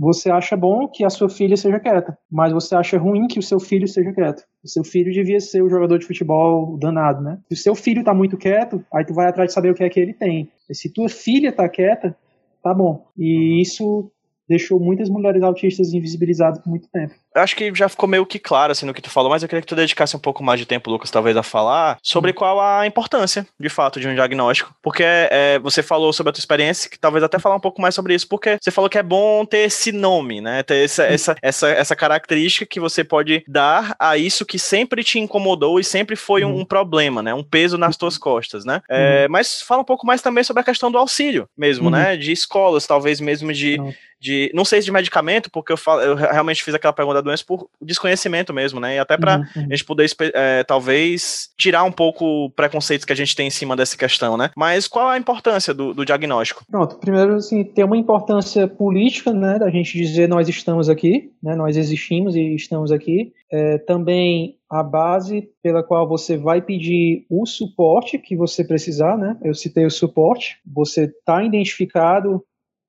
[0.00, 3.42] você acha bom que a sua filha seja quieta, mas você acha ruim que o
[3.42, 4.42] seu filho seja quieto.
[4.64, 7.38] O seu filho devia ser o jogador de futebol danado, né?
[7.48, 9.84] Se o seu filho tá muito quieto, aí tu vai atrás de saber o que
[9.84, 10.50] é que ele tem.
[10.70, 12.16] E se tua filha tá quieta,
[12.62, 13.04] tá bom.
[13.14, 14.10] E isso
[14.48, 17.14] deixou muitas mulheres autistas invisibilizadas por muito tempo.
[17.34, 19.48] Eu acho que já ficou meio que claro assim no que tu falou, mas eu
[19.48, 22.60] queria que tu dedicasse um pouco mais de tempo, Lucas, talvez a falar sobre qual
[22.60, 24.74] a importância, de fato, de um diagnóstico.
[24.82, 27.94] Porque é, você falou sobre a tua experiência, que talvez até falar um pouco mais
[27.94, 30.62] sobre isso, porque você falou que é bom ter esse nome, né?
[30.62, 35.18] Ter essa, essa, essa, essa característica que você pode dar a isso que sempre te
[35.18, 37.32] incomodou e sempre foi um, um problema, né?
[37.32, 38.80] Um peso nas tuas costas, né?
[38.88, 41.90] É, mas fala um pouco mais também sobre a questão do auxílio mesmo, uhum.
[41.90, 42.16] né?
[42.16, 43.78] De escolas, talvez mesmo de,
[44.20, 44.50] de.
[44.54, 47.44] Não sei se de medicamento, porque eu, falo, eu realmente fiz aquela pergunta da doença
[47.46, 48.96] por desconhecimento mesmo, né?
[48.96, 49.66] E até para uhum, uhum.
[49.70, 53.76] a gente poder, é, talvez, tirar um pouco preconceitos que a gente tem em cima
[53.76, 54.50] dessa questão, né?
[54.56, 56.64] Mas qual a importância do, do diagnóstico?
[56.70, 59.58] Pronto, primeiro, assim, tem uma importância política, né?
[59.58, 61.54] Da gente dizer nós estamos aqui, né?
[61.54, 63.32] Nós existimos e estamos aqui.
[63.52, 69.36] É, também a base pela qual você vai pedir o suporte que você precisar, né?
[69.42, 70.58] Eu citei o suporte.
[70.64, 72.44] Você está identificado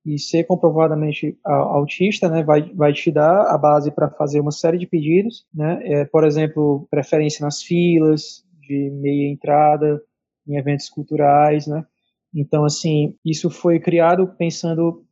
[0.06, 4.78] e ser comprovadamente autista, né, vai, vai te dar a base para fazer uma série
[4.78, 10.02] de pedidos, né, é, por exemplo, preferência nas filas, de meia entrada,
[10.48, 11.86] em eventos culturais, né,
[12.34, 15.04] então, assim, isso foi criado pensando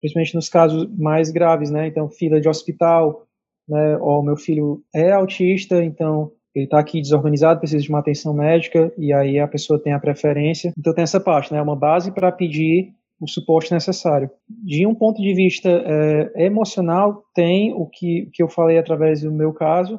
[0.00, 3.26] principalmente nos casos mais graves, né, então, fila de hospital,
[3.66, 8.32] né, ó, meu filho é autista, então ele está aqui desorganizado, precisa de uma atenção
[8.32, 10.72] médica, e aí a pessoa tem a preferência.
[10.78, 11.60] Então tem essa parte, né?
[11.60, 14.30] Uma base para pedir o suporte necessário.
[14.48, 19.32] De um ponto de vista é, emocional, tem o que, que eu falei através do
[19.32, 19.98] meu caso,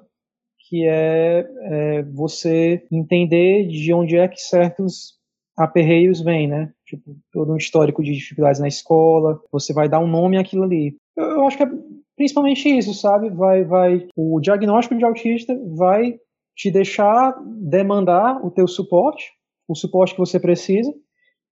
[0.70, 5.18] que é, é, você entender de onde é que certos
[5.58, 6.72] aperreios vêm, né?
[6.86, 10.96] Tipo, todo um histórico de dificuldades na escola, você vai dar um nome àquilo ali.
[11.16, 11.70] Eu, eu acho que é
[12.16, 13.30] principalmente isso, sabe?
[13.30, 16.16] Vai, vai, o diagnóstico de autista vai
[16.56, 19.32] te deixar demandar o teu suporte,
[19.68, 20.92] o suporte que você precisa,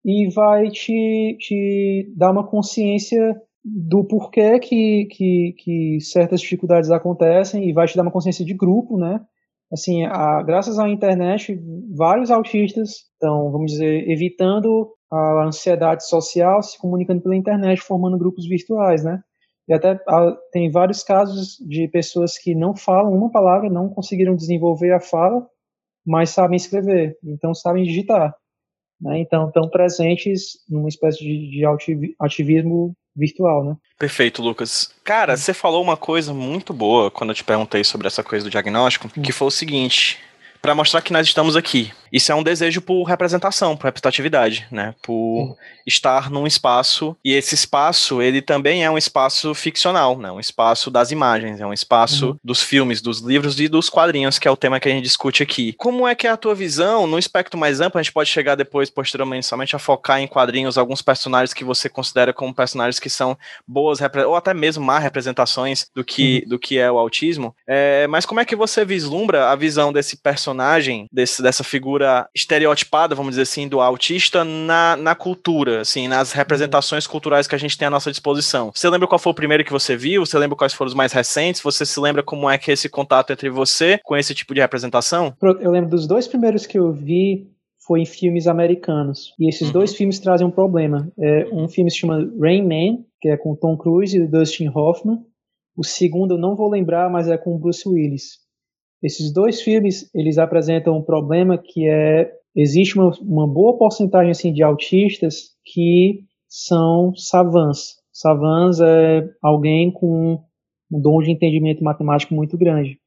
[0.05, 7.67] e vai te, te dar uma consciência do porquê que, que, que certas dificuldades acontecem
[7.67, 9.19] e vai te dar uma consciência de grupo, né?
[9.71, 11.59] assim, a, graças à internet,
[11.95, 18.47] vários autistas estão, vamos dizer, evitando a ansiedade social, se comunicando pela internet, formando grupos
[18.47, 19.21] virtuais, né?
[19.67, 19.97] E até
[20.51, 25.45] tem vários casos de pessoas que não falam uma palavra, não conseguiram desenvolver a fala,
[26.05, 28.35] mas sabem escrever, então sabem digitar.
[29.01, 29.19] Né?
[29.19, 31.63] Então estão presentes numa espécie de, de
[32.19, 33.75] ativismo virtual, né?
[33.97, 34.93] Perfeito, Lucas.
[35.03, 38.51] Cara, você falou uma coisa muito boa quando eu te perguntei sobre essa coisa do
[38.51, 40.19] diagnóstico, que foi o seguinte:
[40.61, 41.91] para mostrar que nós estamos aqui.
[42.15, 44.95] Isso é um desejo por representação, por representatividade, né?
[45.01, 50.31] Por estar num espaço e esse espaço ele também é um espaço ficcional, né?
[50.31, 52.37] Um espaço das imagens, é um espaço uhum.
[52.43, 55.43] dos filmes, dos livros e dos quadrinhos, que é o tema que a gente discute
[55.43, 55.73] aqui.
[55.73, 57.99] Como é que é a tua visão no espectro mais amplo?
[57.99, 61.89] A gente pode chegar depois, posteriormente, somente a focar em quadrinhos alguns personagens que você
[61.89, 66.49] considera como personagens que são boas ou até mesmo má representações do que uhum.
[66.49, 67.55] do que é o autismo.
[67.67, 72.04] É, mas como é que você vislumbra a visão desse personagem personagem, desse, dessa figura
[72.33, 77.57] estereotipada, vamos dizer assim, do autista na, na cultura, assim, nas representações culturais que a
[77.57, 78.71] gente tem à nossa disposição.
[78.73, 80.25] Você lembra qual foi o primeiro que você viu?
[80.25, 81.61] Você lembra quais foram os mais recentes?
[81.61, 84.61] Você se lembra como é que é esse contato entre você com esse tipo de
[84.61, 85.33] representação?
[85.61, 87.47] Eu lembro dos dois primeiros que eu vi
[87.85, 89.33] foi em filmes americanos.
[89.39, 89.73] E esses uhum.
[89.73, 91.11] dois filmes trazem um problema.
[91.19, 95.19] É, um filme se chama Rain Man, que é com Tom Cruise e Dustin Hoffman.
[95.77, 98.44] O segundo eu não vou lembrar, mas é com Bruce Willis.
[99.03, 104.53] Esses dois filmes, eles apresentam um problema que é existe uma, uma boa porcentagem assim
[104.53, 107.97] de autistas que são savants.
[108.13, 110.39] Savants é alguém com
[110.91, 112.97] um dom de entendimento matemático muito grande.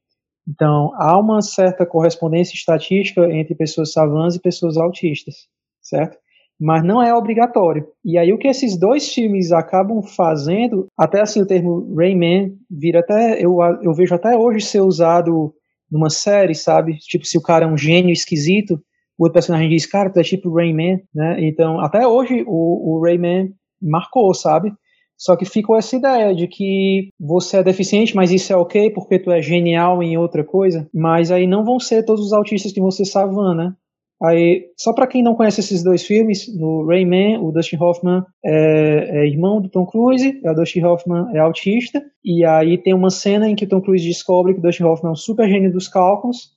[0.47, 5.47] Então, há uma certa correspondência estatística entre pessoas savants e pessoas autistas,
[5.81, 6.17] certo?
[6.59, 7.87] Mas não é obrigatório.
[8.03, 12.99] E aí o que esses dois filmes acabam fazendo, até assim o termo Rayman vira
[12.99, 15.53] até eu, eu vejo até hoje ser usado
[15.91, 16.97] numa série, sabe?
[16.97, 18.79] Tipo, se o cara é um gênio esquisito,
[19.17, 21.37] o outro personagem diz, cara, tu é tipo Rayman, né?
[21.39, 24.71] Então, até hoje, o, o Rayman marcou, sabe?
[25.17, 29.19] Só que ficou essa ideia de que você é deficiente, mas isso é ok porque
[29.19, 30.87] tu é genial em outra coisa.
[30.93, 33.73] Mas aí não vão ser todos os autistas que você savan, né?
[34.21, 39.21] Aí, só para quem não conhece esses dois filmes, no Rayman, o Dustin Hoffman é,
[39.21, 43.49] é, irmão do Tom Cruise, o Dustin Hoffman é autista, e aí tem uma cena
[43.49, 45.87] em que o Tom Cruise descobre que o Dustin Hoffman é um super gênio dos
[45.87, 46.49] cálculos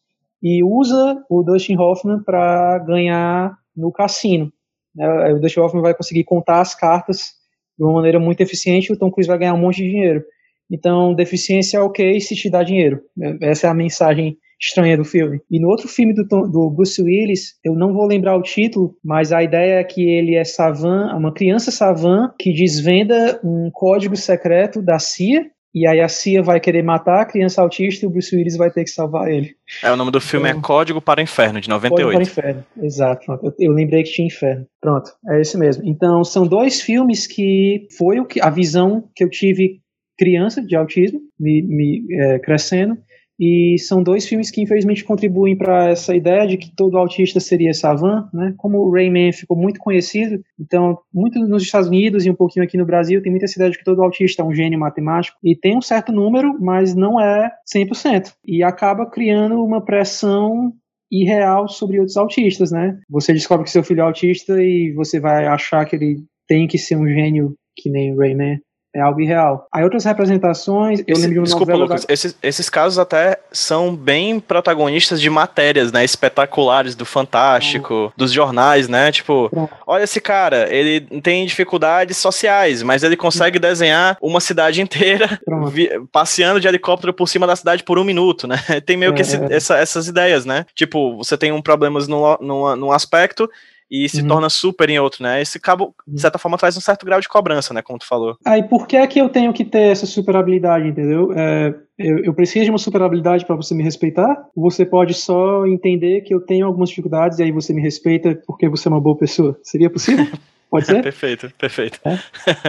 [0.42, 4.52] e usa o Dustin Hoffman para ganhar no cassino.
[4.92, 5.32] Né?
[5.32, 7.30] O Dustin Hoffman vai conseguir contar as cartas
[7.78, 10.24] de uma maneira muito eficiente e o Tom Cruise vai ganhar um monte de dinheiro.
[10.68, 13.02] Então, deficiência é ok se te dá dinheiro.
[13.40, 15.40] Essa é a mensagem estranha do filme.
[15.50, 19.32] E no outro filme do, do Bruce Willis, eu não vou lembrar o título, mas
[19.32, 24.80] a ideia é que ele é savan, uma criança savan que desvenda um código secreto
[24.80, 28.36] da CIA e aí a CIA vai querer matar a criança autista e o Bruce
[28.36, 29.54] Willis vai ter que salvar ele.
[29.82, 32.12] É, o nome do filme é então, é Código para o Inferno, de 98.
[32.12, 33.32] Código para o Inferno, exato.
[33.42, 34.66] Eu, eu, lembrei que tinha inferno.
[34.80, 35.82] Pronto, é esse mesmo.
[35.86, 39.80] Então, são dois filmes que foi o que, a visão que eu tive
[40.18, 42.98] criança de autismo, me, me é, crescendo,
[43.38, 47.72] e são dois filmes que infelizmente contribuem para essa ideia de que todo autista seria
[47.72, 48.54] savant, né?
[48.56, 52.76] Como o Rayman ficou muito conhecido, então muito nos Estados Unidos e um pouquinho aqui
[52.76, 55.56] no Brasil tem muita essa ideia de que todo autista é um gênio matemático e
[55.56, 58.32] tem um certo número, mas não é 100%.
[58.46, 60.72] E acaba criando uma pressão
[61.10, 62.98] irreal sobre outros autistas, né?
[63.10, 66.78] Você descobre que seu filho é autista e você vai achar que ele tem que
[66.78, 68.58] ser um gênio que nem o Rayman.
[68.94, 69.66] É algo irreal.
[69.72, 72.12] Aí outras representações, eu Esse, lembro de uma Desculpa, novela Lucas, da...
[72.12, 78.88] esses, esses casos até são bem protagonistas de matérias, né, espetaculares do Fantástico, dos jornais,
[78.88, 79.74] né, tipo, Pronto.
[79.86, 85.88] olha esse cara, ele tem dificuldades sociais, mas ele consegue desenhar uma cidade inteira vi,
[86.12, 89.22] passeando de helicóptero por cima da cidade por um minuto, né, tem meio é, que
[89.22, 89.56] esse, é.
[89.56, 93.48] essa, essas ideias, né, tipo, você tem um problemas num, num, num aspecto
[93.92, 94.28] e se uhum.
[94.28, 95.42] torna super em outro, né?
[95.42, 97.82] Esse cabo, de certa forma, traz um certo grau de cobrança, né?
[97.82, 98.38] Como tu falou.
[98.42, 101.30] Aí, por que é que eu tenho que ter essa super habilidade, entendeu?
[101.36, 104.34] É, eu, eu, preciso de uma super habilidade para você me respeitar?
[104.56, 108.66] Você pode só entender que eu tenho algumas dificuldades e aí você me respeita porque
[108.66, 109.58] você é uma boa pessoa?
[109.62, 110.26] Seria possível?
[110.70, 111.02] Pode ser?
[111.04, 112.00] perfeito, perfeito.
[112.02, 112.18] É?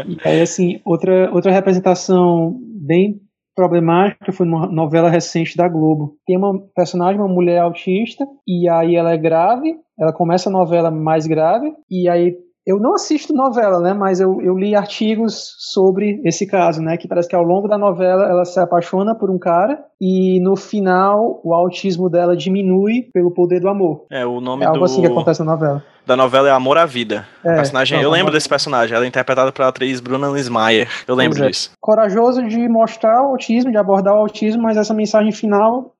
[0.06, 3.22] E aí, assim, outra, outra representação bem
[3.56, 6.16] problemática foi uma novela recente da Globo.
[6.26, 10.90] Tem uma personagem, uma mulher autista, e aí ela é grave, ela começa a novela
[10.90, 16.22] mais grave, e aí eu não assisto novela, né, mas eu, eu li artigos sobre
[16.24, 19.38] esse caso, né, que parece que ao longo da novela ela se apaixona por um
[19.38, 24.06] cara e no final o autismo dela diminui pelo poder do amor.
[24.12, 24.86] É, o nome é algo do...
[24.86, 27.26] assim que acontece na novela da novela é Amor à Vida.
[27.46, 30.90] É, personagem, não, eu lembro desse personagem, ela é interpretada pela atriz Bruna Lismayer.
[31.08, 31.48] Eu lembro é.
[31.48, 31.72] disso.
[31.80, 35.94] Corajoso de mostrar o autismo, de abordar o autismo, mas essa mensagem final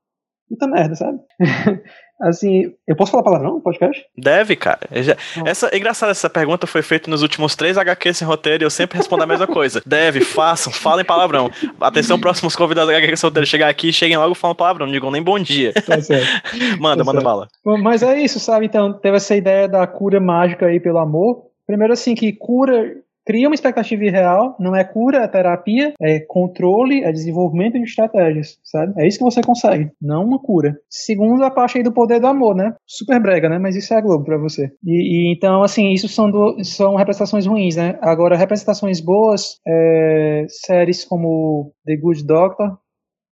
[0.50, 1.20] Puta merda, sabe?
[2.24, 4.04] assim, eu posso falar palavrão no podcast?
[4.18, 4.80] Deve, cara.
[4.92, 8.66] Já- Essa, é engraçado, essa pergunta foi feita nos últimos três HQs sem roteiro e
[8.66, 9.82] eu sempre respondo a mesma coisa.
[9.86, 11.50] Deve, façam, falem palavrão.
[11.80, 14.94] Atenção, próximos convidados da HQ sem roteiro chegar aqui, cheguem logo e falem palavrão, não
[14.94, 15.74] digam nem bom dia.
[15.74, 16.28] Tá certo.
[16.80, 17.24] Manda, Tá manda certo.
[17.24, 17.48] bala.
[17.82, 18.66] Mas é isso, sabe?
[18.66, 21.44] Então, teve essa ideia da cura mágica aí pelo amor.
[21.68, 22.94] Primeiro, assim, que cura
[23.26, 28.58] cria uma expectativa irreal, não é cura, é terapia, é controle, é desenvolvimento de estratégias,
[28.64, 28.94] sabe?
[28.98, 30.76] É isso que você consegue, não uma cura.
[30.90, 32.74] Segundo, a parte aí do poder do amor, né?
[32.86, 33.58] Super brega, né?
[33.60, 34.72] Mas isso é Globo pra você.
[34.84, 37.98] E, e, então, assim, isso são, do- são representações ruins, né?
[38.02, 42.78] Agora, representações boas, é, séries como The Good Doctor,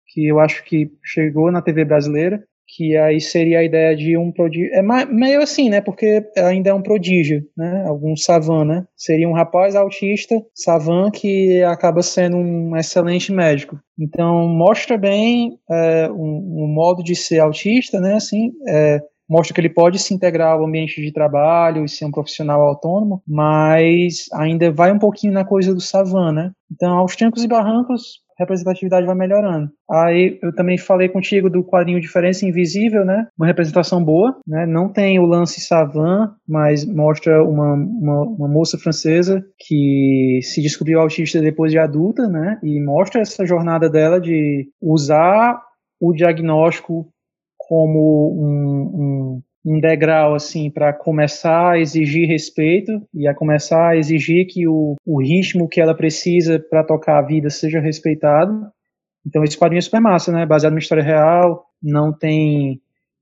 [0.07, 2.43] que eu acho que chegou na TV brasileira,
[2.75, 4.69] que aí seria a ideia de um prodígio.
[4.73, 5.81] É meio assim, né?
[5.81, 7.83] Porque ainda é um prodígio, né?
[7.87, 8.85] Algum savan, né?
[8.95, 13.79] Seria um rapaz autista, savan, que acaba sendo um excelente médico.
[13.97, 18.13] Então, mostra bem é, um, um modo de ser autista, né?
[18.13, 22.11] Assim, é, mostra que ele pode se integrar ao ambiente de trabalho e ser um
[22.11, 26.51] profissional autônomo, mas ainda vai um pouquinho na coisa do savan, né?
[26.71, 29.69] Então, aos trancos e barrancos, representatividade vai melhorando.
[29.91, 33.27] Aí eu também falei contigo do quadrinho Diferença Invisível, né?
[33.37, 34.65] Uma representação boa, né?
[34.65, 40.99] Não tem o lance Savan, mas mostra uma, uma, uma moça francesa que se descobriu
[40.99, 42.59] autista depois de adulta, né?
[42.63, 45.61] E mostra essa jornada dela de usar
[45.99, 47.07] o diagnóstico
[47.57, 53.95] como um, um, um degrau assim para começar a exigir respeito e a começar a
[53.97, 58.51] exigir que o, o ritmo que ela precisa para tocar a vida seja respeitado.
[59.27, 60.43] Então esse quadrinho é super massa, né?
[60.43, 62.81] Baseado numa história real, não tem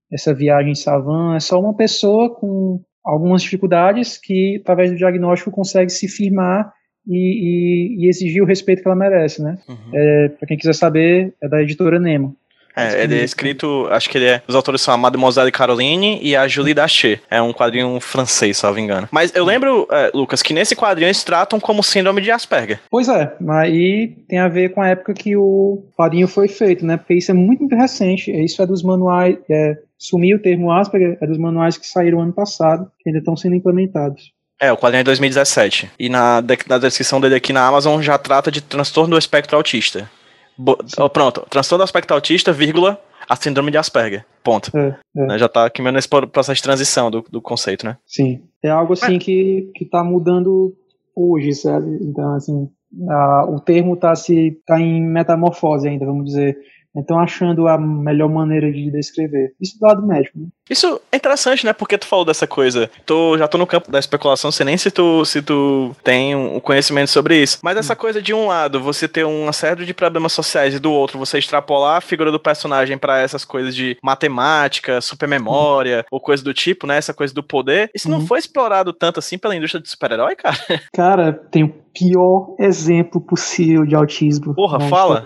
[0.10, 5.90] essa viagem savan, é só uma pessoa com algumas dificuldades que através do diagnóstico consegue
[5.90, 6.72] se firmar
[7.06, 9.58] e, e- e exigir o respeito que ela merece, né?
[9.68, 9.92] Uhum.
[9.94, 12.36] É, para quem quiser saber, é da editora Nemo.
[12.78, 14.42] É, ele é escrito, acho que ele é.
[14.48, 17.20] Os autores são a Mademoiselle Caroline e a Julie Daché.
[17.30, 19.10] É um quadrinho francês, salvo engano.
[19.12, 22.80] Mas eu lembro, é, Lucas, que nesse quadrinho eles tratam como síndrome de Asperger.
[22.90, 26.86] Pois é, mas aí tem a ver com a época que o quadrinho foi feito,
[26.86, 26.98] né?
[26.98, 28.32] Porque isso é muito, muito recente.
[28.32, 29.38] Isso é dos manuais.
[29.50, 33.36] É, sumiu o termo Asperger, é dos manuais que saíram ano passado, que ainda estão
[33.36, 34.32] sendo implementados.
[34.60, 35.92] É, o quadrinho é de 2017.
[36.00, 40.10] E na, na descrição dele aqui na Amazon já trata de transtorno do espectro autista.
[40.58, 44.26] Bo- ó, pronto, transtorno do espectro autista, vírgula, a síndrome de Asperger.
[44.44, 44.72] Ponto.
[44.76, 45.26] É, é.
[45.28, 47.98] Né, Já tá aqui mesmo nesse pro- processo de transição do, do conceito, né?
[48.06, 48.42] Sim.
[48.64, 50.74] É algo assim que, que tá mudando
[51.16, 51.98] hoje, sabe?
[52.02, 52.70] Então, assim,
[53.10, 56.58] a- o termo tá, se, tá em metamorfose ainda, vamos dizer.
[56.96, 59.54] Então, achando a melhor maneira de descrever.
[59.62, 60.48] Isso do lado médico, né?
[60.70, 61.72] Isso é interessante, né?
[61.72, 62.90] Porque tu falou dessa coisa.
[63.06, 66.60] Tô, já tô no campo da especulação, sei nem se tu, se tu tem um
[66.60, 67.60] conhecimento sobre isso.
[67.62, 70.92] Mas essa coisa de um lado você ter uma série de problemas sociais e do
[70.92, 76.44] outro você extrapolar a figura do personagem pra essas coisas de matemática, supermemória ou coisa
[76.44, 76.98] do tipo, né?
[76.98, 77.90] Essa coisa do poder.
[77.96, 78.28] Isso não Uhum.
[78.28, 80.58] foi explorado tanto assim pela indústria de super-herói, cara?
[80.94, 84.54] Cara, tem pior exemplo possível de autismo.
[84.54, 85.26] Porra, fala.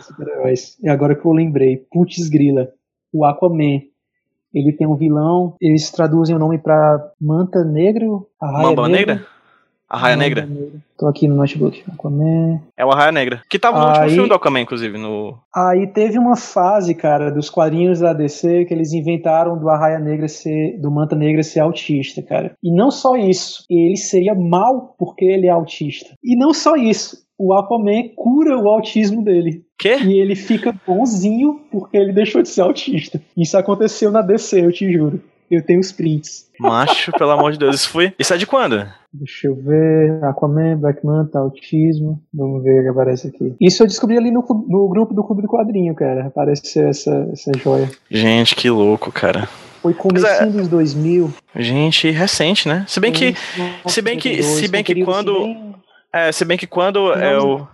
[0.82, 2.70] E agora que eu lembrei, putz grila,
[3.14, 3.82] o Aquaman.
[4.54, 9.26] Ele tem um vilão, eles traduzem o nome pra Manta Negro, Mamba Negra?
[9.92, 10.48] A Raia Mamba Negra?
[10.98, 11.84] Tô aqui no notebook.
[11.92, 12.62] Aquaman.
[12.78, 13.42] É o Arraia Negra.
[13.50, 15.38] Que tava no último Aí- filme do Aquaman, inclusive, no.
[15.54, 20.30] Aí teve uma fase, cara, dos quadrinhos da DC que eles inventaram do Arraia Negra
[20.30, 22.56] ser, do Manta Negra ser autista, cara.
[22.64, 26.16] E não só isso, ele seria mal porque ele é autista.
[26.24, 29.64] E não só isso, o Aquaman cura o autismo dele.
[29.78, 29.98] Quê?
[30.06, 33.22] E ele fica bonzinho porque ele deixou de ser autista.
[33.36, 35.20] Isso aconteceu na DC, eu te juro.
[35.52, 36.50] Eu tenho os prints.
[36.58, 38.14] Macho, pelo amor de Deus, isso foi.
[38.18, 38.88] Isso é de quando?
[39.14, 40.24] Deixa eu ver.
[40.24, 42.22] Aquaman, Black Manta, autismo.
[42.34, 43.54] Vamos ver o que aparece aqui.
[43.60, 46.28] Isso eu descobri ali no, no grupo do Clube do Quadrinho, cara.
[46.28, 47.90] Apareceu essa, essa joia.
[48.10, 49.50] Gente, que louco, cara.
[49.82, 51.34] Foi comecinho dos 2000.
[51.56, 52.86] Gente, recente, né?
[52.88, 53.34] Se bem que.
[53.88, 55.48] se bem que- se bem que quando-
[56.13, 57.65] É, se bem que quando é o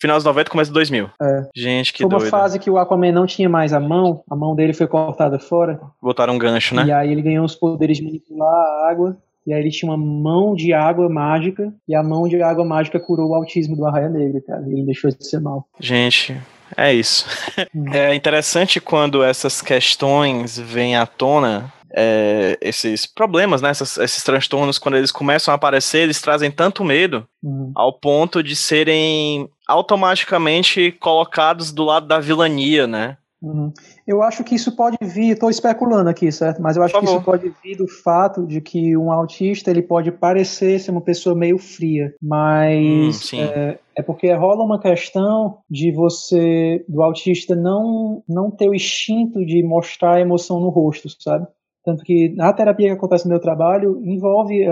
[0.00, 1.10] final dos 90, começo de 2000.
[1.20, 1.42] É.
[1.54, 2.30] Gente, que Foi uma doido.
[2.30, 5.78] fase que o Aquaman não tinha mais a mão, a mão dele foi cortada fora,
[6.00, 6.84] Botaram um gancho, né?
[6.86, 9.98] e aí ele ganhou os poderes de manipular a água, e aí ele tinha uma
[9.98, 14.08] mão de água mágica, e a mão de água mágica curou o autismo do Arraia
[14.08, 15.66] Negra, cara, e ele deixou de ser mal.
[15.78, 16.36] Gente,
[16.76, 17.26] é isso.
[17.74, 17.84] Hum.
[17.92, 21.72] É interessante quando essas questões vêm à tona.
[21.96, 23.70] É, esses problemas, né?
[23.70, 27.72] Essas- esses transtornos, quando eles começam a aparecer, eles trazem tanto medo Uhum.
[27.74, 33.16] ao ponto de serem automaticamente colocados do lado da vilania, né?
[33.42, 33.70] Uhum.
[34.06, 36.60] Eu acho que isso pode vir, estou especulando aqui, certo?
[36.60, 40.10] Mas eu acho que isso pode vir do fato de que um autista ele pode
[40.10, 43.40] parecer ser uma pessoa meio fria, Hum, mas sim.
[43.40, 49.44] é, é porque rola uma questão de você, do autista, não, não ter o instinto
[49.44, 51.46] de mostrar a emoção no rosto, sabe?
[51.86, 54.66] Tanto que a terapia que acontece no meu trabalho envolve é,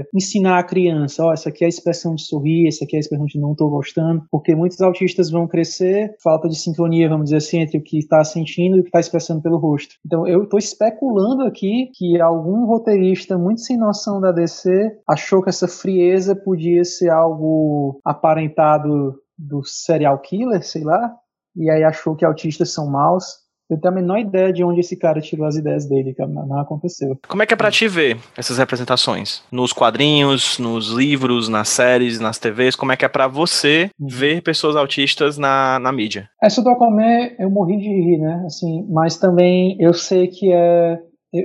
[0.00, 2.98] é, ensinar a criança, ó, essa aqui é a expressão de sorrir, essa aqui é
[2.98, 7.24] a expressão de não estou gostando, porque muitos autistas vão crescer, falta de sincronia, vamos
[7.24, 9.94] dizer assim, entre o que está sentindo e o que está expressando pelo rosto.
[10.04, 14.70] Então eu estou especulando aqui que algum roteirista muito sem noção da DC
[15.08, 21.14] achou que essa frieza podia ser algo aparentado do serial killer, sei lá,
[21.56, 23.47] e aí achou que autistas são maus.
[23.70, 26.58] Eu tenho a menor ideia de onde esse cara tirou as ideias dele, que não
[26.58, 27.18] aconteceu.
[27.28, 29.42] Como é que é pra ti ver essas representações?
[29.52, 32.74] Nos quadrinhos, nos livros, nas séries, nas TVs?
[32.76, 34.08] Como é que é pra você Uhum.
[34.08, 36.28] ver pessoas autistas na, na mídia?
[36.42, 38.42] Essa do Aquaman, eu morri de rir, né?
[38.46, 40.98] Assim, mas também eu sei que é.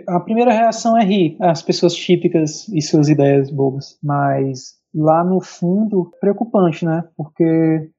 [0.07, 3.97] A primeira reação é rir, as pessoas típicas e suas ideias bobas.
[4.01, 7.03] Mas lá no fundo, preocupante, né?
[7.17, 7.89] Porque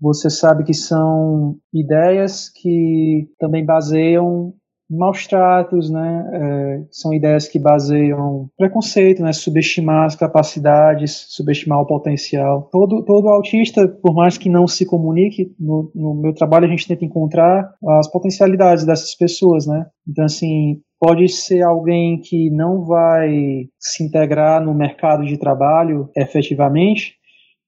[0.00, 4.54] você sabe que são ideias que também baseiam
[4.88, 6.30] maus tratos, né?
[6.32, 9.32] É, são ideias que baseiam preconceito, né?
[9.32, 12.68] Subestimar as capacidades, subestimar o potencial.
[12.70, 16.86] Todo, todo autista, por mais que não se comunique, no, no meu trabalho a gente
[16.86, 19.86] tenta encontrar as potencialidades dessas pessoas, né?
[20.08, 27.15] Então, assim, pode ser alguém que não vai se integrar no mercado de trabalho efetivamente,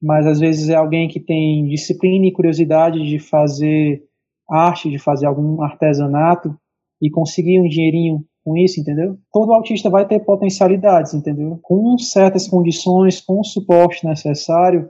[0.02, 4.02] mas às vezes é alguém que tem disciplina e curiosidade de fazer
[4.48, 6.56] arte, de fazer algum artesanato
[7.02, 9.18] e conseguir um dinheirinho com isso, entendeu?
[9.32, 11.58] Todo autista vai ter potencialidades, entendeu?
[11.62, 14.88] Com certas condições, com o suporte necessário,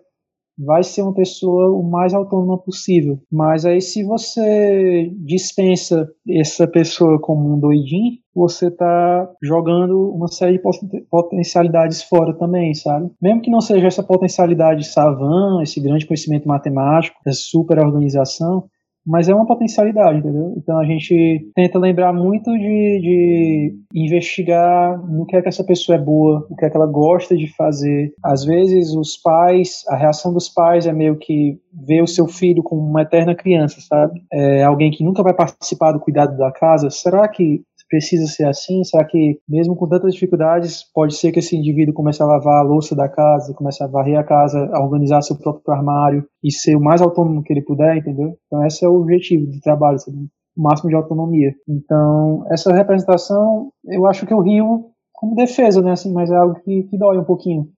[0.58, 3.18] vai ser uma pessoa o mais autônoma possível.
[3.30, 10.52] Mas aí se você dispensa essa pessoa como um doidinho, você tá jogando uma série
[10.52, 13.10] de poten- potencialidades fora também, sabe?
[13.20, 18.64] Mesmo que não seja essa potencialidade savan, esse grande conhecimento matemático, essa super organização,
[19.08, 20.52] mas é uma potencialidade, entendeu?
[20.54, 25.96] Então a gente tenta lembrar muito de, de investigar no que é que essa pessoa
[25.96, 28.12] é boa, o que é que ela gosta de fazer.
[28.22, 32.62] Às vezes os pais, a reação dos pais é meio que ver o seu filho
[32.62, 34.20] como uma eterna criança, sabe?
[34.30, 36.90] É alguém que nunca vai participar do cuidado da casa.
[36.90, 38.82] Será que precisa ser assim?
[38.84, 42.68] Será que, mesmo com tantas dificuldades, pode ser que esse indivíduo comece a lavar a
[42.68, 46.76] louça da casa, comece a varrer a casa, a organizar seu próprio armário e ser
[46.76, 48.36] o mais autônomo que ele puder, entendeu?
[48.46, 50.18] Então, esse é o objetivo do trabalho, sabe?
[50.58, 51.54] o máximo de autonomia.
[51.68, 55.92] Então, essa representação, eu acho que eu rio como defesa, né?
[55.92, 57.68] Assim, mas é algo que, que dói um pouquinho,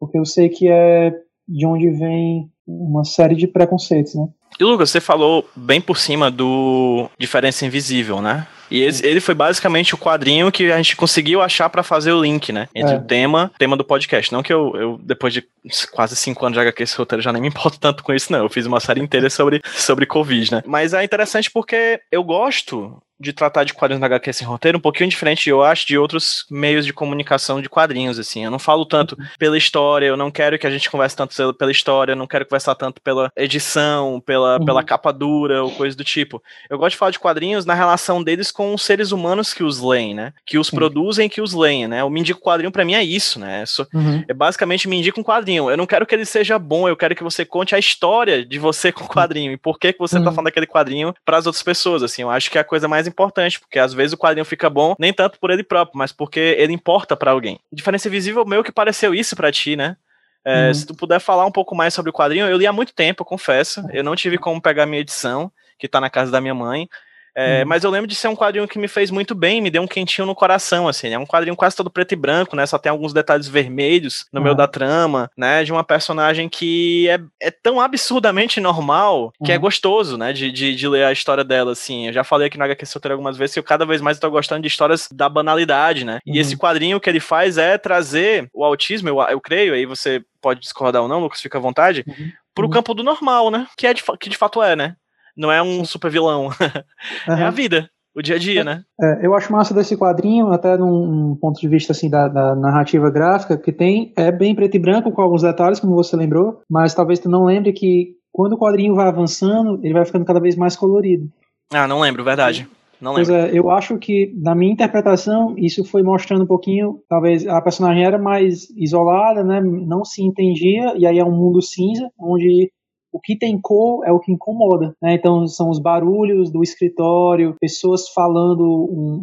[0.00, 1.12] porque eu sei que é
[1.46, 4.26] de onde vem uma série de preconceitos, né?
[4.58, 8.46] E Lucas, você falou bem por cima do Diferença Invisível, né?
[8.74, 12.20] E esse- ele foi basicamente o quadrinho que a gente conseguiu achar pra fazer o
[12.20, 12.68] link, né?
[12.74, 12.96] Entre É.
[12.96, 14.32] o tema, tema do podcast.
[14.32, 15.44] Não que eu, eu, depois de
[15.92, 18.40] quase cinco anos de HQ esse roteiro, já nem me importo tanto com isso, não.
[18.40, 20.62] Eu fiz uma série inteira sobre, sobre Covid, né?
[20.66, 24.80] Mas é interessante porque eu gosto de tratar de quadrinhos na HQ sem roteiro um
[24.80, 28.44] pouquinho diferente, eu acho, de outros meios de comunicação de quadrinhos, assim.
[28.44, 31.70] Eu não falo tanto pela história, eu não quero que a gente converse tanto pela-
[31.72, 34.64] história, eu não quero conversar tanto pela edição, pela, Uhum.
[34.64, 36.42] pela capa dura ou coisa do tipo.
[36.68, 39.80] Eu gosto de falar de quadrinhos na relação deles com os seres humanos que os
[39.80, 40.32] leem, né?
[40.46, 40.76] Que os Sim.
[40.76, 42.04] produzem que os leem, né?
[42.04, 43.62] O Me Indica o Quadrinho pra mim é isso, né?
[43.62, 43.86] É só-
[44.28, 45.70] é basicamente me indica um quadrinho.
[45.70, 48.58] Eu não quero que ele seja bom, eu quero que você conte a história de
[48.58, 50.32] você com o quadrinho e por que, que você tá Uhum.
[50.32, 52.22] falando daquele quadrinho pras outras pessoas, assim.
[52.22, 54.94] Eu acho que é a coisa mais importante, porque às vezes o quadrinho fica bom
[54.98, 57.58] nem tanto por ele próprio, mas porque ele importa pra alguém.
[57.72, 59.96] Diferença Visível meio que pareceu isso pra ti, né?
[60.44, 60.74] É, Uhum.
[60.74, 63.22] Se tu puder falar um pouco mais sobre o quadrinho, eu li há muito tempo,
[63.22, 63.82] eu confesso.
[63.92, 66.88] Eu não tive como pegar minha edição, que tá na casa da minha mãe.
[67.36, 67.68] É, Uhum.
[67.68, 69.86] Mas eu lembro de ser um quadrinho que me fez muito bem, me deu um
[69.86, 71.08] quentinho no coração, assim.
[71.08, 72.64] É um quadrinho quase todo preto e branco, né?
[72.66, 74.56] Só tem alguns detalhes vermelhos no meio Uhum.
[74.56, 75.64] da trama, né?
[75.64, 79.60] De uma personagem que é, é tão absurdamente normal que é Uhum.
[79.62, 80.32] gostoso, né?
[80.32, 82.06] De, de, de ler a história dela, assim.
[82.06, 84.30] Eu já falei aqui no HQ Solteiro algumas vezes que eu cada vez mais tô
[84.30, 86.20] gostando de histórias da banalidade, né?
[86.26, 86.40] E Uhum.
[86.40, 90.60] esse quadrinho que ele faz é trazer o autismo, eu, eu creio, aí você pode
[90.60, 92.30] discordar ou não, Lucas, fica à vontade, Uhum.
[92.54, 92.70] pro Uhum.
[92.70, 93.66] campo do normal, né?
[93.76, 94.94] Que, é de, que de fato é, né?
[95.36, 96.50] Não é um super vilão.
[97.28, 98.84] É a vida, o dia a dia, né?
[99.00, 103.10] É, eu acho massa desse quadrinho, até num, ponto de vista assim da, da narrativa
[103.10, 106.94] gráfica, que tem é bem preto e branco com alguns detalhes, como você lembrou, mas
[106.94, 110.56] talvez tu não lembre que quando o quadrinho vai avançando, ele vai ficando cada vez
[110.56, 111.28] mais colorido.
[111.72, 112.68] Ah, não lembro, verdade.
[113.00, 113.46] Não Pois lembro.
[113.46, 118.04] é, eu acho que, na minha interpretação, isso foi mostrando um pouquinho, talvez a personagem
[118.04, 122.70] era mais isolada, né, não se entendia, e aí é um mundo cinza, onde
[123.14, 125.14] o que tem cor é o que incomoda, né?
[125.14, 129.14] Então são os barulhos do escritório, pessoas falando um,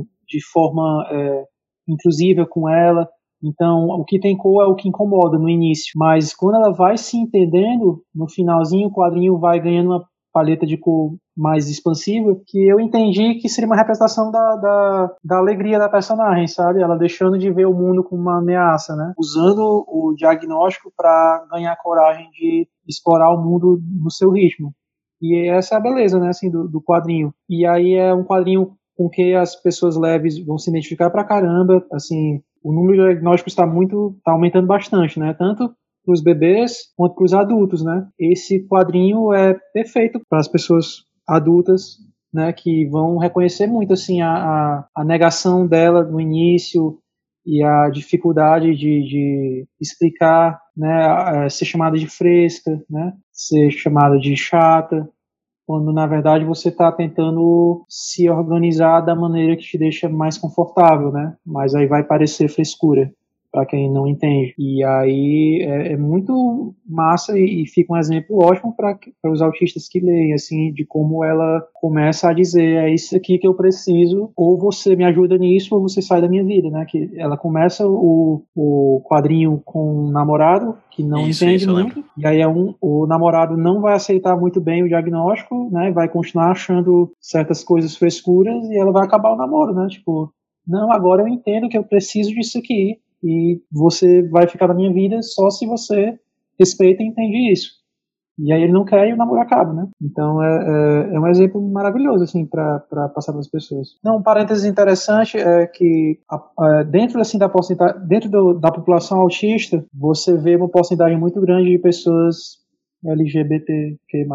[0.00, 1.44] um, de forma é,
[1.86, 3.06] intrusiva com ela.
[3.42, 6.96] Então, o que tem cor é o que incomoda no início, mas quando ela vai
[6.96, 12.66] se entendendo, no finalzinho o quadrinho vai ganhando uma paleta de cor mais expansiva, que
[12.68, 16.82] eu entendi que seria uma representação da, da, da, alegria da personagem, sabe?
[16.82, 19.14] Ela deixando de ver o mundo como uma ameaça, né?
[19.16, 24.74] Usando o diagnóstico para ganhar coragem de explorar o mundo no seu ritmo.
[25.22, 27.32] E essa é a beleza, né, assim, do, do quadrinho.
[27.48, 31.84] E aí é um quadrinho com que as pessoas leves vão se identificar pra caramba,
[31.92, 35.34] assim, o número de diagnósticos está muito, tá aumentando bastante, né?
[35.34, 35.74] Tanto
[36.04, 38.06] para os bebês quanto para os adultos, né?
[38.18, 41.96] Esse quadrinho é perfeito para as pessoas adultas,
[42.32, 42.52] né?
[42.52, 46.98] Que vão reconhecer muito assim a, a, a negação dela no início
[47.46, 51.48] e a dificuldade de, de explicar, né?
[51.48, 53.12] Ser chamada de fresca, né?
[53.32, 55.08] Ser chamada de chata,
[55.66, 61.10] quando na verdade você está tentando se organizar da maneira que te deixa mais confortável,
[61.10, 61.34] né?
[61.44, 63.10] Mas aí vai parecer frescura
[63.54, 64.52] para quem não entende.
[64.58, 68.98] E aí é, é muito massa e, e, fica um exemplo ótimo para
[69.30, 73.46] os autistas que leem, assim, de como ela começa a dizer: é isso aqui que
[73.46, 76.84] eu preciso, ou você me ajuda nisso, ou você sai da minha vida, né?
[76.88, 82.04] Que ela começa o, o quadrinho com um namorado que não isso, entende isso, muito,
[82.16, 85.92] e aí é um, o namorado não vai aceitar muito bem o diagnóstico, né?
[85.92, 89.86] Vai continuar achando certas coisas frescuras e ela vai acabar o namoro, né?
[89.88, 90.32] Tipo,
[90.66, 94.92] não, agora eu entendo que eu preciso disso aqui e você vai ficar na minha
[94.92, 96.18] vida só se você
[96.58, 97.84] respeita e entende isso.
[98.38, 99.88] E aí ele não quer e o namoro acaba, né?
[100.02, 102.80] Então é, é, é um exemplo maravilhoso, assim, para
[103.14, 103.96] passar para as pessoas.
[104.02, 108.72] Não, um parênteses interessante é que a, a, dentro, assim, da porcentagem, dentro do, da
[108.72, 112.64] população autista, você vê uma porcentagem muito grande de pessoas
[113.04, 114.26] LGBTQ+,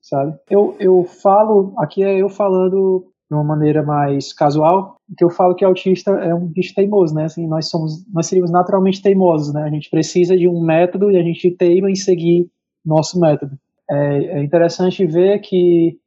[0.00, 0.34] sabe?
[0.50, 5.54] Eu, eu falo, aqui é eu falando de uma maneira mais casual, que eu falo
[5.54, 7.24] que autista é um bicho teimoso, né?
[7.24, 9.64] Assim, nós somos, nós seríamos naturalmente teimosos, né?
[9.64, 12.48] A gente precisa de um método e a gente teima em seguir
[12.84, 13.58] nosso método.
[13.90, 15.98] É, é interessante ver que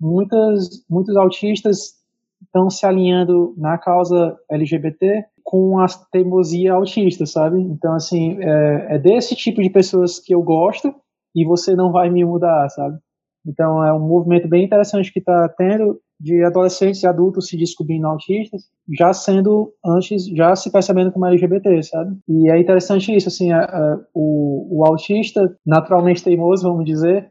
[0.00, 1.94] muitas, muitos autistas
[2.42, 7.60] estão se alinhando na causa LGBT com a teimosia autista, sabe?
[7.60, 10.92] Então, assim, é, é desse tipo de pessoas que eu gosto
[11.34, 12.98] e você não vai me mudar, sabe?
[13.46, 18.06] Então, é um movimento bem interessante que está tendo de adolescentes e adultos se descobrindo
[18.06, 18.62] autistas,
[18.96, 22.16] já sendo antes, já se percebendo como LGBT, sabe?
[22.28, 27.28] E é interessante isso, assim, a, a, o, o autista, naturalmente teimoso, vamos dizer,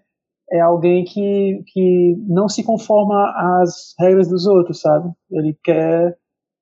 [0.51, 5.09] é alguém que, que não se conforma às regras dos outros, sabe?
[5.31, 6.17] Ele quer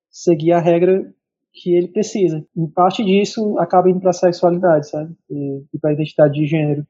[0.08, 1.12] seguir a regra
[1.52, 2.46] que ele precisa.
[2.56, 5.12] E parte disso acaba indo para a sexualidade, sabe?
[5.28, 6.86] E, e para a identidade de gênero.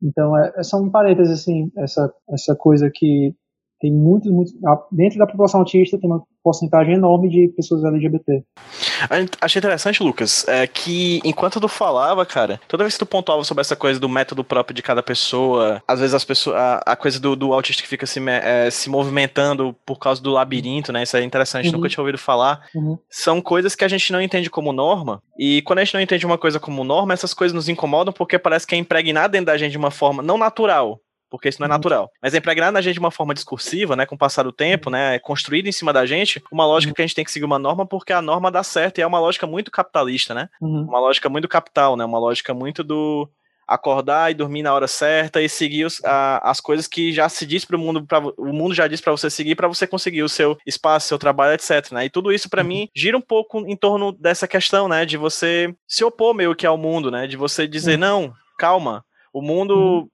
[0.00, 3.34] Então, é, é só um parênteses, assim, essa, essa coisa que
[3.80, 4.52] tem muitos, muitos.
[4.90, 8.42] Dentro da população autista tem uma porcentagem enorme de pessoas LGBT.
[9.40, 13.60] Achei interessante, Lucas, é que enquanto tu falava, cara, toda vez que tu pontuava sobre
[13.60, 16.56] essa coisa do método próprio de cada pessoa, às vezes as pessoas.
[16.56, 20.30] A, a coisa do, do, autista que fica se, é, se movimentando por causa do
[20.30, 21.02] labirinto, né?
[21.02, 21.72] Isso é interessante, uhum.
[21.72, 22.66] nunca tinha ouvido falar.
[22.74, 22.98] Uhum.
[23.08, 25.22] São coisas que a gente não entende como norma.
[25.38, 28.38] E quando a gente não entende uma coisa como norma, essas coisas nos incomodam porque
[28.38, 31.00] parece que é impregnada dentro da gente de uma forma não natural
[31.30, 31.76] porque isso não é uhum.
[31.76, 32.10] natural.
[32.22, 34.90] Mas é impregnado na gente de uma forma discursiva, né, com o passar do tempo,
[34.90, 36.94] né, é construído em cima da gente uma lógica uhum.
[36.94, 39.06] que a gente tem que seguir uma norma porque a norma dá certo e é
[39.06, 40.48] uma lógica muito capitalista, né?
[40.60, 40.82] Uhum.
[40.82, 42.04] Uma lógica muito capital, né?
[42.04, 43.28] Uma lógica muito do
[43.68, 47.44] acordar e dormir na hora certa e seguir os, a, as coisas que já se
[47.44, 50.22] diz para o mundo, pra, o mundo já diz para você seguir para você conseguir
[50.22, 51.92] o seu espaço, seu trabalho, etc.
[51.92, 52.06] Né?
[52.06, 52.68] E tudo isso para uhum.
[52.68, 56.66] mim gira um pouco em torno dessa questão, né, de você se opor meio que
[56.66, 58.00] ao mundo, né, de você dizer uhum.
[58.00, 59.04] não, calma,
[59.34, 60.08] o mundo uhum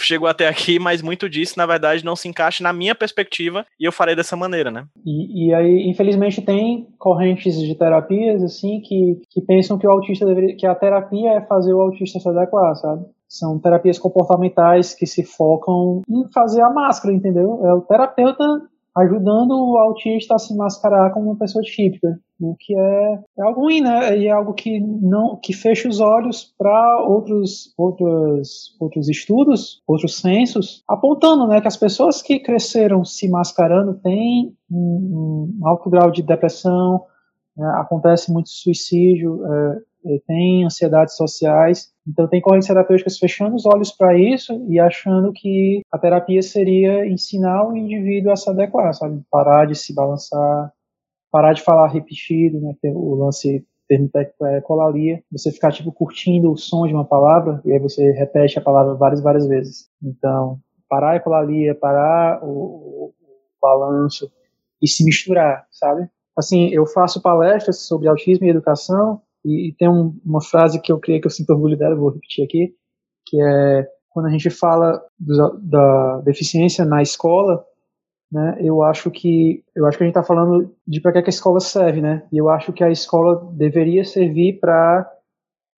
[0.00, 3.84] chegou até aqui, mas muito disso, na verdade, não se encaixa na minha perspectiva e
[3.84, 4.86] eu farei dessa maneira, né?
[5.04, 10.24] E, e aí, infelizmente, tem correntes de terapias, assim, que, que pensam que o autista
[10.24, 13.04] deveria, que a terapia é fazer o autista se adequar, sabe?
[13.28, 17.60] São terapias comportamentais que se focam em fazer a máscara, entendeu?
[17.66, 18.62] É o terapeuta
[18.96, 23.62] ajudando o autista a se mascarar como uma pessoa típica, o que é, é algo
[23.62, 24.16] ruim, né?
[24.18, 30.18] E é algo que não que fecha os olhos para outros outros outros estudos, outros
[30.18, 36.10] censos, apontando, né, que as pessoas que cresceram se mascarando têm um, um alto grau
[36.10, 37.02] de depressão,
[37.56, 39.78] né, acontece muito suicídio, é,
[40.26, 45.82] tem ansiedades sociais então tem correntes terapêuticas fechando os olhos para isso e achando que
[45.90, 49.22] a terapia seria ensinar o indivíduo a se adequar, sabe?
[49.28, 50.72] Parar de se balançar,
[51.32, 52.74] parar de falar repetido, né?
[52.84, 57.60] O lance termo técnico é ecolalia, você ficar tipo curtindo o som de uma palavra
[57.64, 59.88] e aí você repete a palavra várias várias vezes.
[60.02, 63.14] Então, parar a ecolalia, parar o, o, o
[63.60, 64.30] balanço
[64.80, 66.08] e se misturar, sabe?
[66.36, 70.90] Assim, eu faço palestras sobre autismo e educação e, e tem um, uma frase que
[70.90, 72.74] eu creio que eu sinto orgulho dela, vou repetir aqui,
[73.26, 77.64] que é quando a gente fala do, da deficiência na escola,
[78.32, 81.28] né, eu acho que eu acho que a gente está falando de para que, que
[81.28, 82.26] a escola serve, né?
[82.32, 85.08] E eu acho que a escola deveria servir para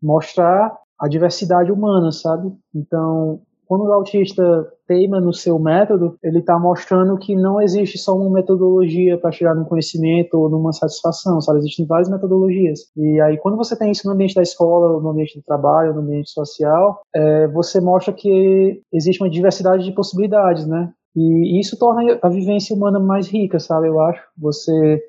[0.03, 2.51] mostrar a diversidade humana, sabe?
[2.75, 4.43] Então, quando o autista
[4.87, 9.55] teima no seu método, ele está mostrando que não existe só uma metodologia para chegar
[9.55, 11.59] num conhecimento ou numa satisfação, sabe?
[11.59, 12.81] Existem várias metodologias.
[12.97, 16.01] E aí, quando você tem isso no ambiente da escola, no ambiente do trabalho, no
[16.01, 20.91] ambiente social, é, você mostra que existe uma diversidade de possibilidades, né?
[21.15, 23.89] E isso torna a vivência humana mais rica, sabe?
[23.89, 24.23] Eu acho.
[24.39, 25.03] Você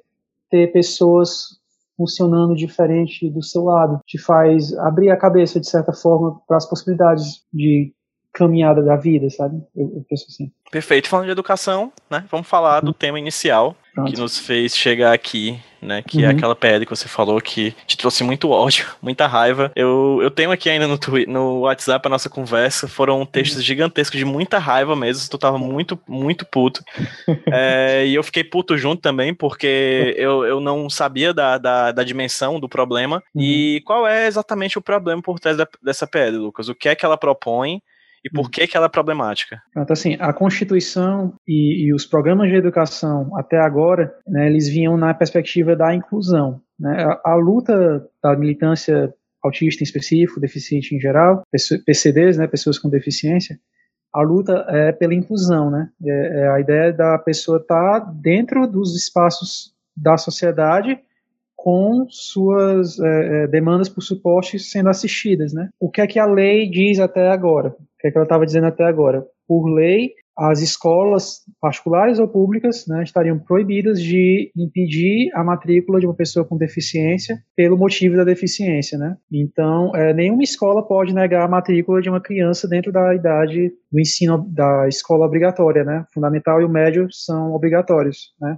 [0.49, 1.60] ter pessoas
[1.95, 6.68] funcionando diferente do seu lado te faz abrir a cabeça, de certa forma, para as
[6.68, 7.93] possibilidades de
[8.39, 9.61] caminhada da vida, sabe?
[9.75, 10.49] Eu, eu, penso assim.
[10.71, 11.09] Perfeito.
[11.09, 12.23] Falando de educação, né?
[12.31, 12.93] Vamos falar do uhum.
[12.93, 14.13] tema inicial Pronto.
[14.13, 16.01] que nos fez chegar aqui, né?
[16.01, 16.31] Que é uhum.
[16.31, 19.73] é aquela PL que você falou que te trouxe muito ódio, muita raiva.
[19.75, 22.87] Eu, eu tenho aqui ainda no, Twitter, no WhatsApp a nossa conversa.
[22.87, 23.65] Foram textos uhum.
[23.65, 25.29] gigantescos de muita raiva mesmo.
[25.29, 26.81] Tu tava muito, muito puto.
[27.51, 32.03] é, e eu fiquei puto junto também, porque eu, eu não sabia da, da, da
[32.05, 33.21] dimensão do problema.
[33.35, 33.41] Uhum.
[33.41, 36.69] E qual é exatamente o problema por trás da, dessa PL, Lucas?
[36.69, 37.81] O que é que ela propõe?
[38.24, 38.49] E por hum.
[38.51, 39.61] que, que ela é problemática?
[39.74, 44.97] Pronto, assim, a Constituição e, e os programas de educação até agora, né, eles vinham
[44.97, 46.61] na perspectiva da inclusão.
[46.80, 47.03] Né?
[47.03, 49.13] A, a, luta da militância
[49.43, 51.43] autista em específico, deficiente em geral,
[51.86, 53.57] PCDs, né, pessoas com deficiência,
[54.13, 55.88] a luta é pela inclusão, né?
[56.03, 60.99] É, é a ideia da pessoa estar tá dentro dos espaços da sociedade
[61.62, 65.68] com suas é, é, demandas por suporte sendo assistidas, né?
[65.78, 67.70] O que é que a lei diz até agora?
[67.70, 69.26] O que é que ela estava dizendo até agora?
[69.45, 76.05] Por lei, as escolas particulares ou públicas né, estariam proibidas de impedir a matrícula de
[76.05, 79.18] uma pessoa com deficiência pelo motivo da deficiência, né?
[79.30, 83.99] Então, é, nenhuma escola pode negar a matrícula de uma criança dentro da idade do
[83.99, 86.05] ensino da escola obrigatória, né?
[86.14, 88.57] Fundamental e o médio são obrigatórios, né?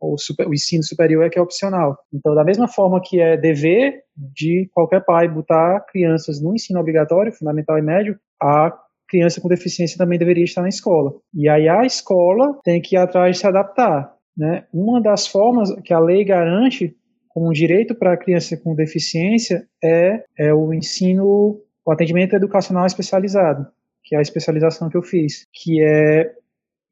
[0.00, 1.98] O, super, o ensino superior é que é opcional.
[2.12, 7.32] Então, da mesma forma que é dever de qualquer pai botar crianças no ensino obrigatório,
[7.32, 8.72] fundamental e médio, a
[9.08, 11.12] criança com deficiência também deveria estar na escola.
[11.34, 14.12] E aí a escola tem que ir atrás de se adaptar.
[14.36, 14.64] Né?
[14.72, 16.94] Uma das formas que a lei garante
[17.28, 22.86] como um direito para a criança com deficiência é, é o ensino, o atendimento educacional
[22.86, 23.66] especializado,
[24.04, 26.32] que é a especialização que eu fiz, que é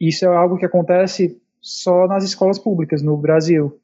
[0.00, 3.80] isso é algo que acontece só nas escolas públicas no Brasil,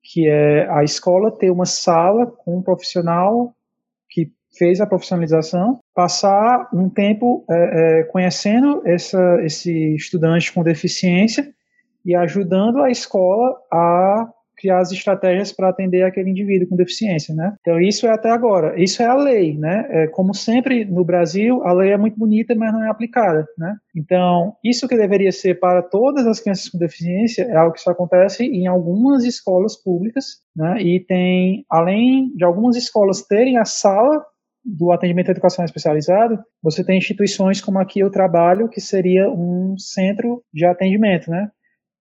[0.00, 3.52] que é a escola ter uma sala com um profissional
[4.08, 11.52] que fez a profissionalização, passar um tempo é, é, conhecendo essa, esse estudante com deficiência
[12.04, 17.54] e ajudando a escola a criar as estratégias para atender aquele indivíduo com deficiência, né?
[17.60, 19.86] Então isso é até agora, isso é a lei, né?
[19.90, 23.76] É, como sempre no Brasil, a lei é muito bonita, mas não é aplicada, né?
[23.96, 27.90] Então isso que deveria ser para todas as crianças com deficiência é algo que só
[27.90, 30.24] acontece em algumas escolas públicas,
[30.56, 30.80] né?
[30.80, 34.24] E tem, além de algumas escolas terem a sala
[34.64, 40.42] do atendimento educação especializado, você tem instituições como aqui eu trabalho, que seria um centro
[40.52, 41.50] de atendimento, né?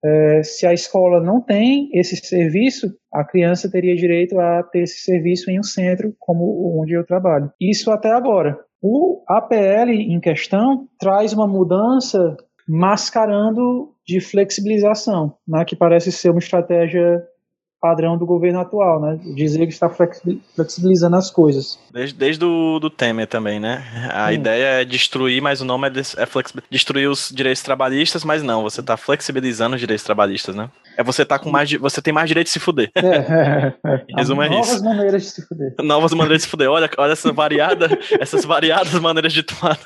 [0.04, 5.00] É, se a escola não tem esse serviço, a criança teria direito a ter esse
[5.00, 7.52] serviço em um centro como onde eu trabalho.
[7.60, 8.58] Isso até agora.
[8.82, 12.36] O APL em questão traz uma mudança
[12.68, 17.24] mascarando de flexibilização, né, que parece ser uma estratégia
[17.84, 19.20] padrão do governo atual, né?
[19.36, 21.78] Dizer que está flexibilizando as coisas.
[21.92, 23.84] Desde, desde o do Temer também, né?
[24.10, 24.36] A Sim.
[24.36, 26.26] ideia é destruir, mas o nome é, é
[26.72, 30.72] destruir os direitos trabalhistas, mas não, você está flexibilizando os direitos trabalhistas, né?
[30.98, 32.90] É você tá com mais você tem mais direito de se fuder.
[32.96, 34.06] É, é, é.
[34.08, 34.86] Em resumo, é Novas isso.
[34.86, 35.76] maneiras de se fuder.
[35.80, 36.70] Novas maneiras de se fuder.
[36.70, 39.78] Olha, olha essa variada, essas variadas maneiras de tomar.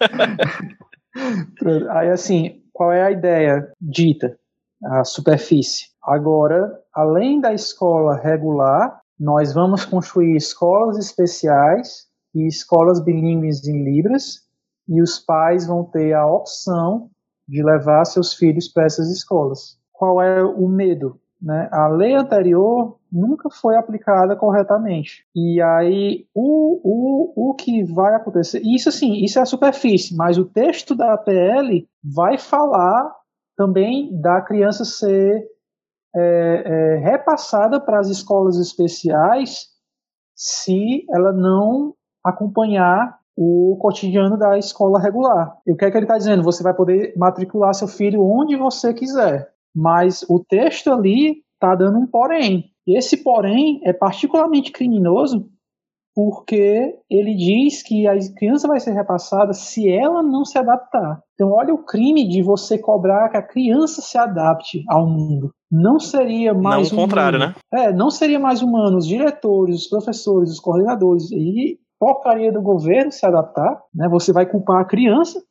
[1.90, 4.34] Aí assim, qual é a ideia dita?
[4.82, 5.93] A superfície.
[6.04, 14.44] Agora, além da escola regular, nós vamos construir escolas especiais e escolas bilíngues em Libras,
[14.88, 17.08] e os pais vão ter a opção
[17.48, 19.78] de levar seus filhos para essas escolas.
[19.92, 21.18] Qual é o medo?
[21.40, 21.68] Né?
[21.72, 25.24] A lei anterior nunca foi aplicada corretamente.
[25.34, 28.60] E aí, o, o, o que vai acontecer.
[28.64, 33.14] Isso, assim, isso é a superfície, mas o texto da APL vai falar
[33.56, 35.46] também da criança ser
[36.16, 39.66] é, é, repassada para as escolas especiais
[40.34, 41.94] se ela não
[42.24, 45.56] acompanhar o cotidiano da escola regular.
[45.66, 46.42] E o que é que ele está dizendo?
[46.42, 51.98] Você vai poder matricular seu filho onde você quiser, mas o texto ali está dando
[51.98, 52.70] um porém.
[52.86, 55.48] E esse porém é particularmente criminoso
[56.14, 61.20] porque ele diz que a criança vai ser repassada se ela não se adaptar.
[61.34, 65.50] Então, olha o crime de você cobrar que a criança se adapte ao mundo.
[65.70, 67.54] Não seria mais não o contrário, né?
[67.72, 73.10] É, não seria mais humano os diretores, os professores, os coordenadores e porcaria do governo
[73.10, 74.08] se adaptar, né?
[74.08, 75.42] Você vai culpar a criança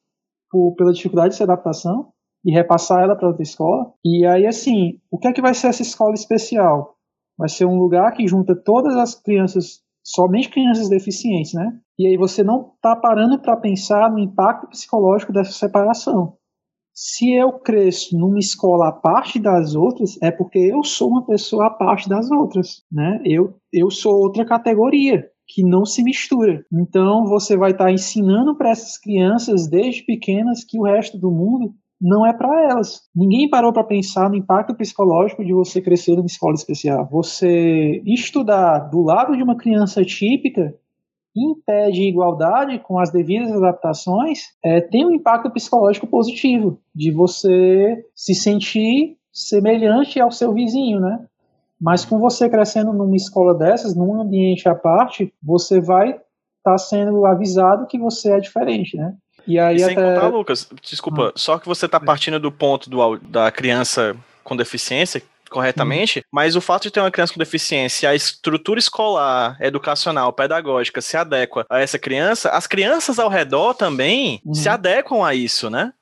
[0.49, 2.07] por, pela dificuldade de se adaptação
[2.45, 3.91] e repassar ela para outra escola.
[4.03, 6.95] E aí, assim, o que é que vai ser essa escola especial?
[7.37, 11.79] Vai ser um lugar que junta todas as crianças somente crianças deficientes, né?
[11.97, 16.35] E aí você não está parando para pensar no impacto psicológico dessa separação.
[16.95, 21.67] Se eu cresço numa escola à parte das outras, é porque eu sou uma pessoa
[21.67, 23.19] à parte das outras, né?
[23.25, 26.63] Eu, eu sou outra categoria que não se mistura.
[26.71, 31.31] Então você vai estar tá ensinando para essas crianças desde pequenas que o resto do
[31.31, 31.73] mundo
[32.03, 33.01] não é para elas.
[33.15, 37.07] Ninguém parou para pensar no impacto psicológico de você crescer numa escola especial.
[37.09, 40.75] Você estudar do lado de uma criança típica
[41.35, 48.35] impede igualdade com as devidas adaptações, é, tem um impacto psicológico positivo de você se
[48.35, 51.25] sentir semelhante ao seu vizinho, né?
[51.81, 56.21] Mas com você crescendo numa escola dessas, num ambiente à parte, você vai estar
[56.63, 59.15] tá sendo avisado que você é diferente, né?
[59.47, 60.15] E aí e sem até...
[60.15, 61.31] contar, Lucas, desculpa, ah.
[61.35, 66.25] só que você tá partindo do ponto do, da criança com deficiência, corretamente, uhum.
[66.31, 71.15] mas o fato de ter uma criança com deficiência, a estrutura escolar, educacional, pedagógica se
[71.15, 74.53] adequa a essa criança, as crianças ao redor também uhum.
[74.53, 75.93] se adequam a isso, né?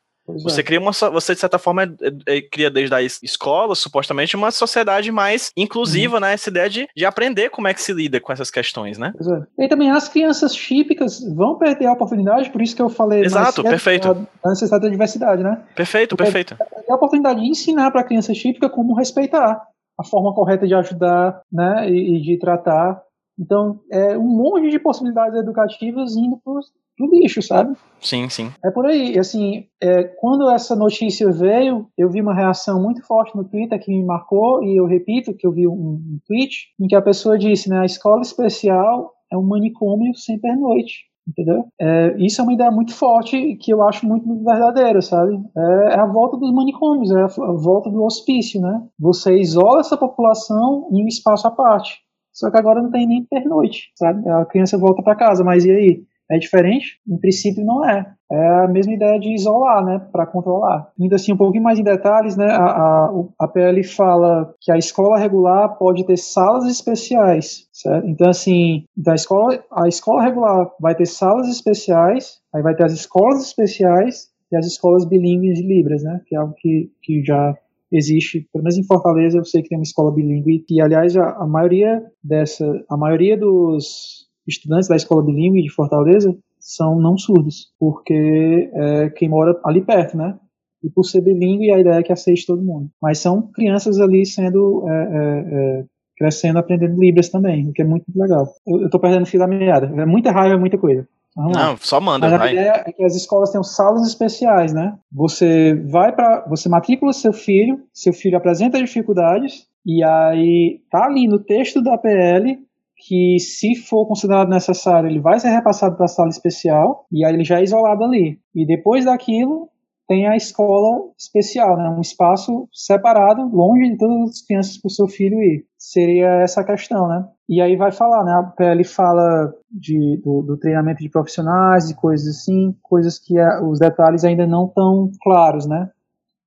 [0.44, 0.64] Você é.
[0.64, 5.12] cria uma você de certa forma é, é, cria desde a escola supostamente uma sociedade
[5.12, 6.22] mais inclusiva, uhum.
[6.22, 6.34] né?
[6.34, 9.14] Essa ideia de, de aprender como é que se lida com essas questões, né?
[9.58, 9.66] É.
[9.66, 13.64] E também as crianças típicas vão perder a oportunidade, por isso que eu falei Exato,
[13.64, 14.28] perfeito.
[14.44, 15.62] A, necessidade da diversidade, né?
[15.76, 16.58] Perfeito, Porque perfeito.
[16.90, 19.62] A oportunidade de ensinar para a criança típica como respeitar
[20.00, 21.90] a forma correta de ajudar, né?
[21.90, 23.02] E, e de tratar
[23.42, 26.54] então, é um monte de possibilidades educativas indo para
[27.02, 27.76] no lixo, sabe?
[27.99, 28.52] Sim, sim.
[28.64, 29.18] É por aí.
[29.18, 33.91] Assim, é, quando essa notícia veio, eu vi uma reação muito forte no Twitter que
[33.91, 37.38] me marcou, e eu repito que eu vi um, um tweet em que a pessoa
[37.38, 41.12] disse, né, a escola especial é um manicômio sem pernoite.
[41.28, 41.66] Entendeu?
[41.80, 45.39] É, isso é uma ideia muito forte que eu acho muito verdadeira, sabe?
[45.56, 48.82] É, é a volta dos manicômios, é a, a volta do hospício, né?
[48.99, 51.99] Você isola essa população em um espaço à parte.
[52.34, 54.28] Só que agora não tem nem pernoite, sabe?
[54.30, 56.04] A criança volta para casa, mas e aí?
[56.32, 57.00] É diferente?
[57.06, 58.06] Em princípio não é.
[58.32, 60.90] É a mesma ideia de isolar, né, para controlar.
[60.98, 64.78] Ainda assim, um pouquinho mais em detalhes, né, a, a, a PL fala que a
[64.78, 68.08] escola regular pode ter salas especiais, certo?
[68.08, 72.94] Então, assim, da escola, a escola regular vai ter salas especiais, aí vai ter as
[72.94, 77.54] escolas especiais e as escolas bilíngues de Libras, né, que é algo que, que já
[77.92, 81.32] existe, pelo menos em Fortaleza eu sei que tem uma escola bilíngue e aliás a,
[81.32, 87.72] a maioria dessa, a maioria dos estudantes da escola bilíngue de Fortaleza são não surdos,
[87.80, 90.38] porque é quem mora ali perto, né?
[90.84, 92.89] E por ser bilíngue, a ideia é que aceite todo mundo.
[93.02, 94.86] Mas são crianças ali sendo.
[94.88, 95.84] É, é, é,
[96.18, 98.47] crescendo, aprendendo Libras também, o que é muito legal.
[98.68, 99.88] Eu, eu tô perdendo fio da meada.
[99.88, 101.08] É muita raiva, é muita coisa.
[101.36, 101.78] Vamos Não, lá.
[101.80, 102.28] só manda.
[102.28, 102.52] Mas a vai.
[102.52, 104.95] ideia é que as escolas tenham salas especiais, né?
[105.12, 111.28] Você vai para, você matricula seu filho, seu filho apresenta dificuldades e aí tá ali
[111.28, 112.60] no texto da PL
[113.08, 117.34] que se for considerado necessário, ele vai ser repassado para a sala especial e aí
[117.34, 118.39] ele já é isolado ali.
[118.54, 119.70] E depois daquilo,
[120.08, 121.89] tem a escola especial, né?
[121.89, 125.66] um espaço separado, longe de todas as crianças para o seu filho ir.
[125.78, 127.26] Seria essa a questão, né?
[127.49, 128.34] E aí vai falar, né?
[128.34, 133.64] A PL fala de, do, do treinamento de profissionais e coisas assim, coisas que a,
[133.64, 135.89] os detalhes ainda não estão claros, né?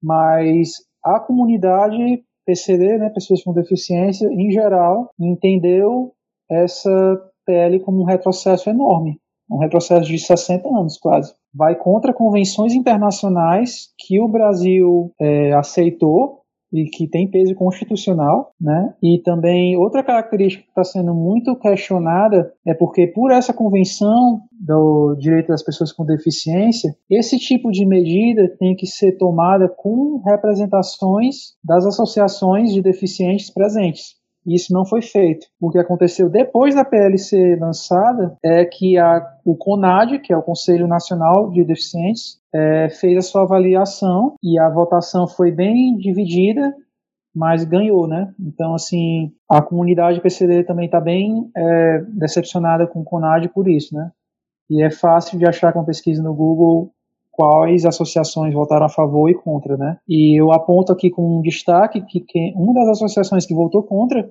[0.02, 0.72] Mas
[1.04, 6.12] a comunidade PCD, né, pessoas com deficiência, em geral, entendeu
[6.62, 9.18] essa PL como um retrocesso enorme,
[9.50, 11.34] um retrocesso de 60 anos quase.
[11.54, 16.44] Vai contra convenções internacionais que o Brasil é, aceitou
[16.74, 18.94] e que tem peso constitucional, né?
[19.00, 25.14] E também outra característica que está sendo muito questionada é porque por essa convenção do
[25.16, 31.54] direito das pessoas com deficiência, esse tipo de medida tem que ser tomada com representações
[31.62, 34.16] das associações de deficientes presentes.
[34.46, 35.46] E isso não foi feito.
[35.60, 40.36] O que aconteceu depois da PL ser lançada é que a, o CONAD, que é
[40.36, 45.96] o Conselho Nacional de Deficientes, é, fez a sua avaliação e a votação foi bem
[45.96, 46.74] dividida
[47.34, 48.32] mas ganhou, né?
[48.38, 53.94] Então, assim, a comunidade PCD também está bem é, decepcionada com o CONAD por isso,
[53.94, 54.12] né?
[54.70, 56.93] E é fácil de achar com pesquisa no Google
[57.34, 59.98] quais associações votaram a favor e contra, né?
[60.08, 62.24] E eu aponto aqui com um destaque que,
[62.54, 64.28] uma das associações que votou contra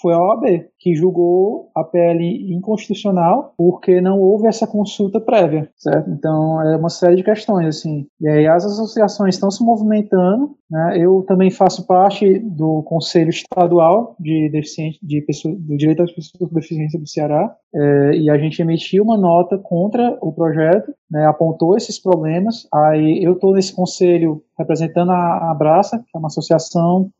[0.00, 6.10] foi a OAB, que julgou a PL inconstitucional porque não houve essa consulta prévia, certo?
[6.10, 8.06] Então, é uma série de questões, assim.
[8.20, 10.98] E aí as associações estão se movimentando, né?
[10.98, 16.50] Eu também faço parte do Conselho Estadual de, deficiente, de pessoa, do Direito às Pessoas
[16.50, 21.26] com Deficiência do Ceará, é, e a gente emitiu uma nota contra o projeto, né,
[21.26, 27.10] apontou esses problemas, aí eu estou nesse conselho representando a Abraça, que é uma associação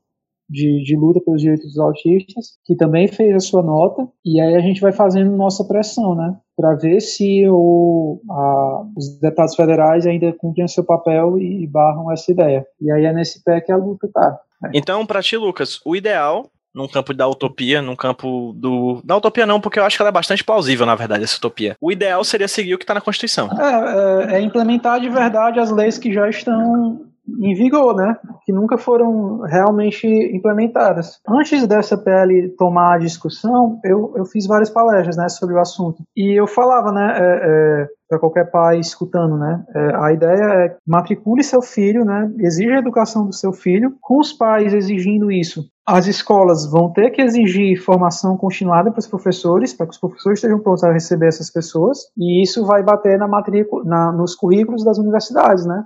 [0.49, 4.55] de, de, luta pelos direitos dos autistas, que também fez a sua nota, e aí
[4.55, 10.07] a gente vai fazendo nossa pressão, né, para ver se o, a, os deputados federais
[10.07, 12.67] ainda cumprem o seu papel e, e barram essa ideia.
[12.81, 14.39] E aí é nesse pé que a luta tá.
[14.73, 19.01] Então, para ti, Lucas, o ideal num campo da utopia, num campo do.
[19.03, 21.75] Da utopia não, porque eu acho que ela é bastante plausível, na verdade, essa utopia.
[21.81, 23.49] O ideal seria seguir o que está na Constituição.
[23.59, 27.07] É, é, é, implementar de verdade as leis que já estão
[27.41, 28.17] em vigor, né?
[28.45, 31.21] Que nunca foram realmente implementadas.
[31.29, 36.03] Antes dessa PL tomar a discussão, eu, eu fiz várias palestras, né, sobre o assunto.
[36.17, 40.77] E eu falava, né, é, é, para qualquer pai escutando, né, é, a ideia é
[40.87, 45.65] matricule seu filho, né, exija a educação do seu filho, com os pais exigindo isso.
[45.87, 50.39] As escolas vão ter que exigir formação continuada para os professores, para que os professores
[50.39, 54.85] estejam prontos a receber essas pessoas, e isso vai bater na matrícula, na, nos currículos
[54.85, 55.85] das universidades, né?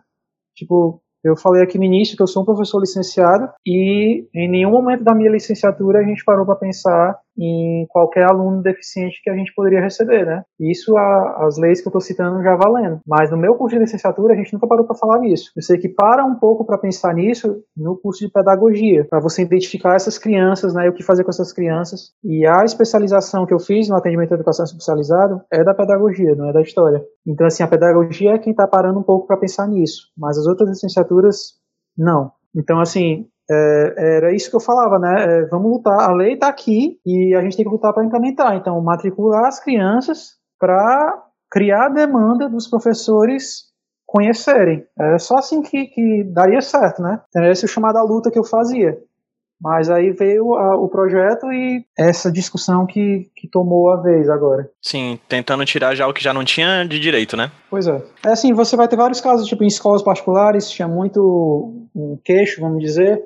[0.54, 4.70] Tipo, eu falei aqui no início que eu sou um professor licenciado e em nenhum
[4.70, 9.34] momento da minha licenciatura a gente parou para pensar em qualquer aluno deficiente que a
[9.34, 10.42] gente poderia receber, né?
[10.58, 13.00] Isso a, as leis que eu estou citando já valendo.
[13.06, 15.50] Mas no meu curso de licenciatura a gente nunca parou para falar nisso.
[15.56, 19.42] Eu sei que para um pouco para pensar nisso no curso de pedagogia, para você
[19.42, 20.86] identificar essas crianças, né?
[20.86, 22.12] E o que fazer com essas crianças.
[22.22, 26.50] E a especialização que eu fiz no atendimento à educação especializado é da pedagogia, não
[26.50, 27.02] é da história.
[27.26, 30.08] Então assim, a pedagogia é quem está parando um pouco para pensar nisso.
[30.16, 31.60] Mas as outras licenciaturas
[31.96, 32.32] não.
[32.54, 35.24] Então, assim, é, era isso que eu falava, né?
[35.24, 38.54] É, vamos lutar, a lei está aqui e a gente tem que lutar para implementar.
[38.54, 43.70] Então, matricular as crianças para criar a demanda dos professores
[44.06, 44.84] conhecerem.
[44.98, 47.20] É só assim que, que daria certo, né?
[47.34, 48.98] Era essa chamada luta que eu fazia.
[49.60, 54.70] Mas aí veio a, o projeto e essa discussão que, que tomou a vez agora.
[54.80, 57.52] Sim, tentando tirar já o que já não tinha de direito, né?
[57.68, 58.02] Pois é.
[58.24, 62.60] É assim, você vai ter vários casos, tipo, em escolas particulares, tinha muito um queixo,
[62.60, 63.22] vamos dizer,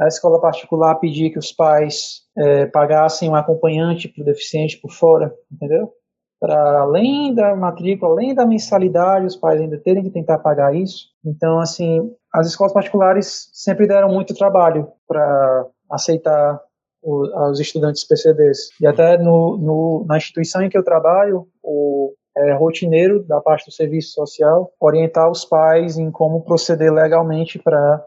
[0.00, 4.90] a escola particular pedir que os pais é, pagassem um acompanhante para o deficiente por
[4.90, 5.92] fora, entendeu?
[6.40, 11.06] Para além da matrícula, além da mensalidade, os pais ainda terem que tentar pagar isso.
[11.24, 16.60] Então, assim, as escolas particulares sempre deram muito trabalho para aceitar
[17.02, 18.70] o, os estudantes PCDs.
[18.80, 23.66] E até no, no, na instituição em que eu trabalho, o é, rotineiro da parte
[23.66, 28.04] do serviço social orientar os pais em como proceder legalmente para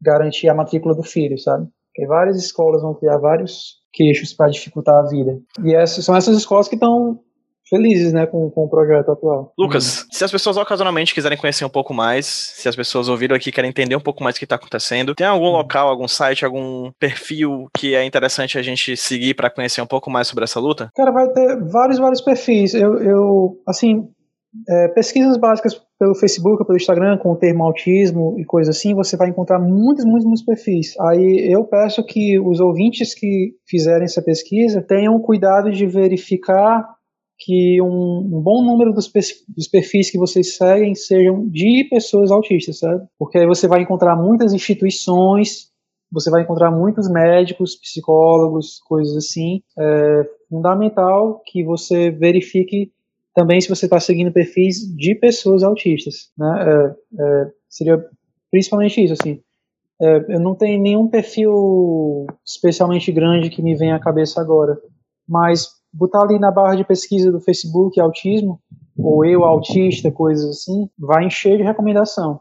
[0.00, 1.66] garantir a matrícula do filho, sabe?
[1.86, 5.38] Porque várias escolas vão criar vários queixos para dificultar a vida.
[5.62, 7.20] E essas são essas escolas que estão
[7.68, 9.52] felizes, né, com, com o projeto atual.
[9.58, 10.08] Lucas, uhum.
[10.10, 13.70] se as pessoas ocasionalmente quiserem conhecer um pouco mais, se as pessoas ouviram aqui querem
[13.70, 15.52] entender um pouco mais o que está acontecendo, tem algum uhum.
[15.52, 20.10] local, algum site, algum perfil que é interessante a gente seguir para conhecer um pouco
[20.10, 20.90] mais sobre essa luta?
[20.94, 22.74] Cara, vai ter vários, vários perfis.
[22.74, 24.08] Eu, eu assim,
[24.68, 29.16] é, pesquisas básicas pelo Facebook, pelo Instagram, com o termo autismo e coisa assim, você
[29.16, 30.94] vai encontrar muitos, muitos, muitos perfis.
[31.00, 36.84] Aí eu peço que os ouvintes que fizerem essa pesquisa tenham cuidado de verificar
[37.38, 39.10] que um, um bom número dos,
[39.48, 43.04] dos, perfis que vocês seguem sejam de pessoas autistas, sabe?
[43.18, 45.68] Porque aí você vai encontrar muitas instituições,
[46.12, 49.62] você vai encontrar muitos médicos, psicólogos, coisas assim.
[49.76, 52.92] É fundamental que você verifique
[53.34, 56.64] também se você está seguindo perfis de pessoas autistas, né?
[56.66, 58.04] É, é, seria
[58.50, 59.40] principalmente isso, assim.
[60.00, 64.78] É, eu não tenho nenhum perfil especialmente grande que me venha à cabeça agora,
[65.28, 68.60] mas botar ali na barra de pesquisa do Facebook autismo
[68.96, 72.40] ou eu autista, coisas assim, vai encher de recomendação.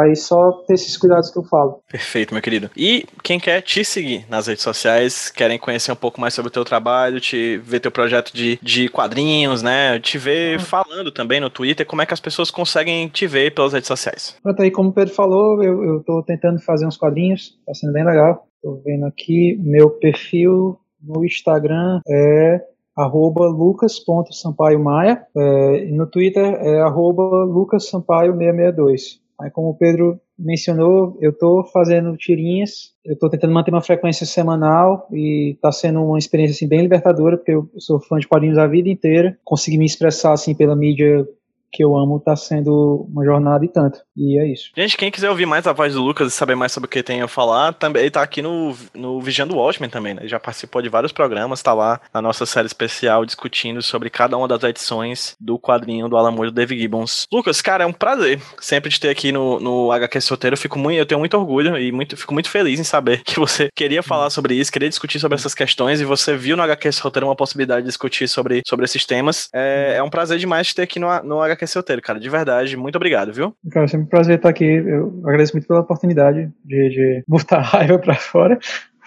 [0.00, 1.80] Aí só ter esses cuidados que eu falo.
[1.90, 2.70] Perfeito, meu querido.
[2.76, 6.52] E quem quer te seguir nas redes sociais, querem conhecer um pouco mais sobre o
[6.52, 9.98] teu trabalho, te ver teu projeto de, de quadrinhos, né?
[10.00, 10.64] Te ver uhum.
[10.64, 14.36] falando também no Twitter, como é que as pessoas conseguem te ver pelas redes sociais?
[14.42, 17.92] Pronto, aí como o Pedro falou, eu, eu tô tentando fazer uns quadrinhos, tá sendo
[17.92, 18.46] bem legal.
[18.62, 22.60] Tô vendo aqui, meu perfil no Instagram é
[22.96, 29.23] arroba lucas.sampaiomaia é, e no Twitter é arroba lucassampaio662.
[29.40, 34.26] Aí, como o Pedro mencionou, eu estou fazendo tirinhas, eu estou tentando manter uma frequência
[34.26, 38.58] semanal e está sendo uma experiência assim, bem libertadora, porque eu sou fã de quadrinhos
[38.58, 41.26] a vida inteira, consegui me expressar assim pela mídia
[41.74, 43.98] que eu amo tá sendo uma jornada e tanto.
[44.16, 44.70] E é isso.
[44.76, 47.02] Gente, quem quiser ouvir mais a voz do Lucas e saber mais sobre o que
[47.02, 50.22] tem a falar, também ele tá aqui no, no Vigiando Watchmen também, né?
[50.22, 54.36] Ele já participou de vários programas, tá lá na nossa série especial discutindo sobre cada
[54.36, 57.26] uma das edições do quadrinho do Alan do Dave Gibbons.
[57.32, 60.54] Lucas, cara, é um prazer sempre te ter aqui no, no HQ Roteiro.
[60.54, 63.40] Eu, fico muito, eu tenho muito orgulho e muito, fico muito feliz em saber que
[63.40, 66.90] você queria falar sobre isso, queria discutir sobre essas questões e você viu no HQ
[67.02, 69.48] Roteiro uma possibilidade de discutir sobre, sobre esses temas.
[69.52, 72.20] É, é um prazer demais te ter aqui no, no HQ esse roteiro, cara.
[72.20, 73.54] De verdade, muito obrigado, viu?
[73.70, 74.64] Cara, é sempre um prazer estar aqui.
[74.64, 78.58] Eu agradeço muito pela oportunidade de, de botar a raiva pra fora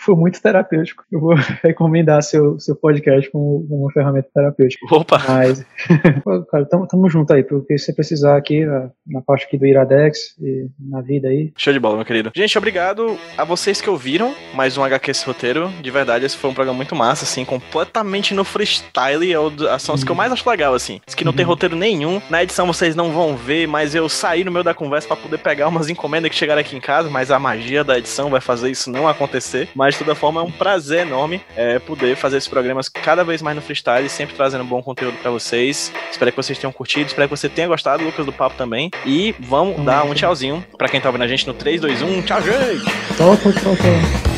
[0.07, 1.03] foi muito terapêutico.
[1.11, 4.85] Eu vou recomendar seu, seu podcast como uma ferramenta terapêutica.
[4.95, 5.21] Opa!
[5.27, 5.65] Mas,
[6.49, 8.65] cara, tamo, tamo junto aí, porque se você precisar aqui,
[9.05, 11.51] na parte aqui do Iradex e na vida aí.
[11.57, 12.31] Show de bola, meu querido.
[12.33, 15.69] Gente, obrigado a vocês que ouviram mais um HQ esse roteiro.
[15.81, 19.33] De verdade, esse foi um programa muito massa, assim, completamente no freestyle.
[19.33, 21.01] É são os que eu mais acho legal, assim.
[21.15, 21.51] Que não tem Uhum.
[21.51, 22.21] roteiro nenhum.
[22.29, 25.37] Na edição vocês não vão ver, mas eu saí no meio da conversa pra poder
[25.39, 28.69] pegar umas encomendas que chegaram aqui em casa, mas a magia da edição vai fazer
[28.69, 29.67] isso não acontecer.
[29.75, 33.41] Mas de toda forma é um prazer enorme é, poder fazer esses programas cada vez
[33.41, 35.91] mais no freestyle, sempre trazendo bom conteúdo pra vocês.
[36.11, 38.91] Espero que vocês tenham curtido, espero que você tenha gostado, Lucas, do papo também.
[39.05, 42.21] E vamos dar um tchauzinho pra quem tá ouvindo a gente no 3, 2, 1.
[42.23, 42.85] Tchau, gente!
[43.17, 44.36] Tchau, tchau, tchau.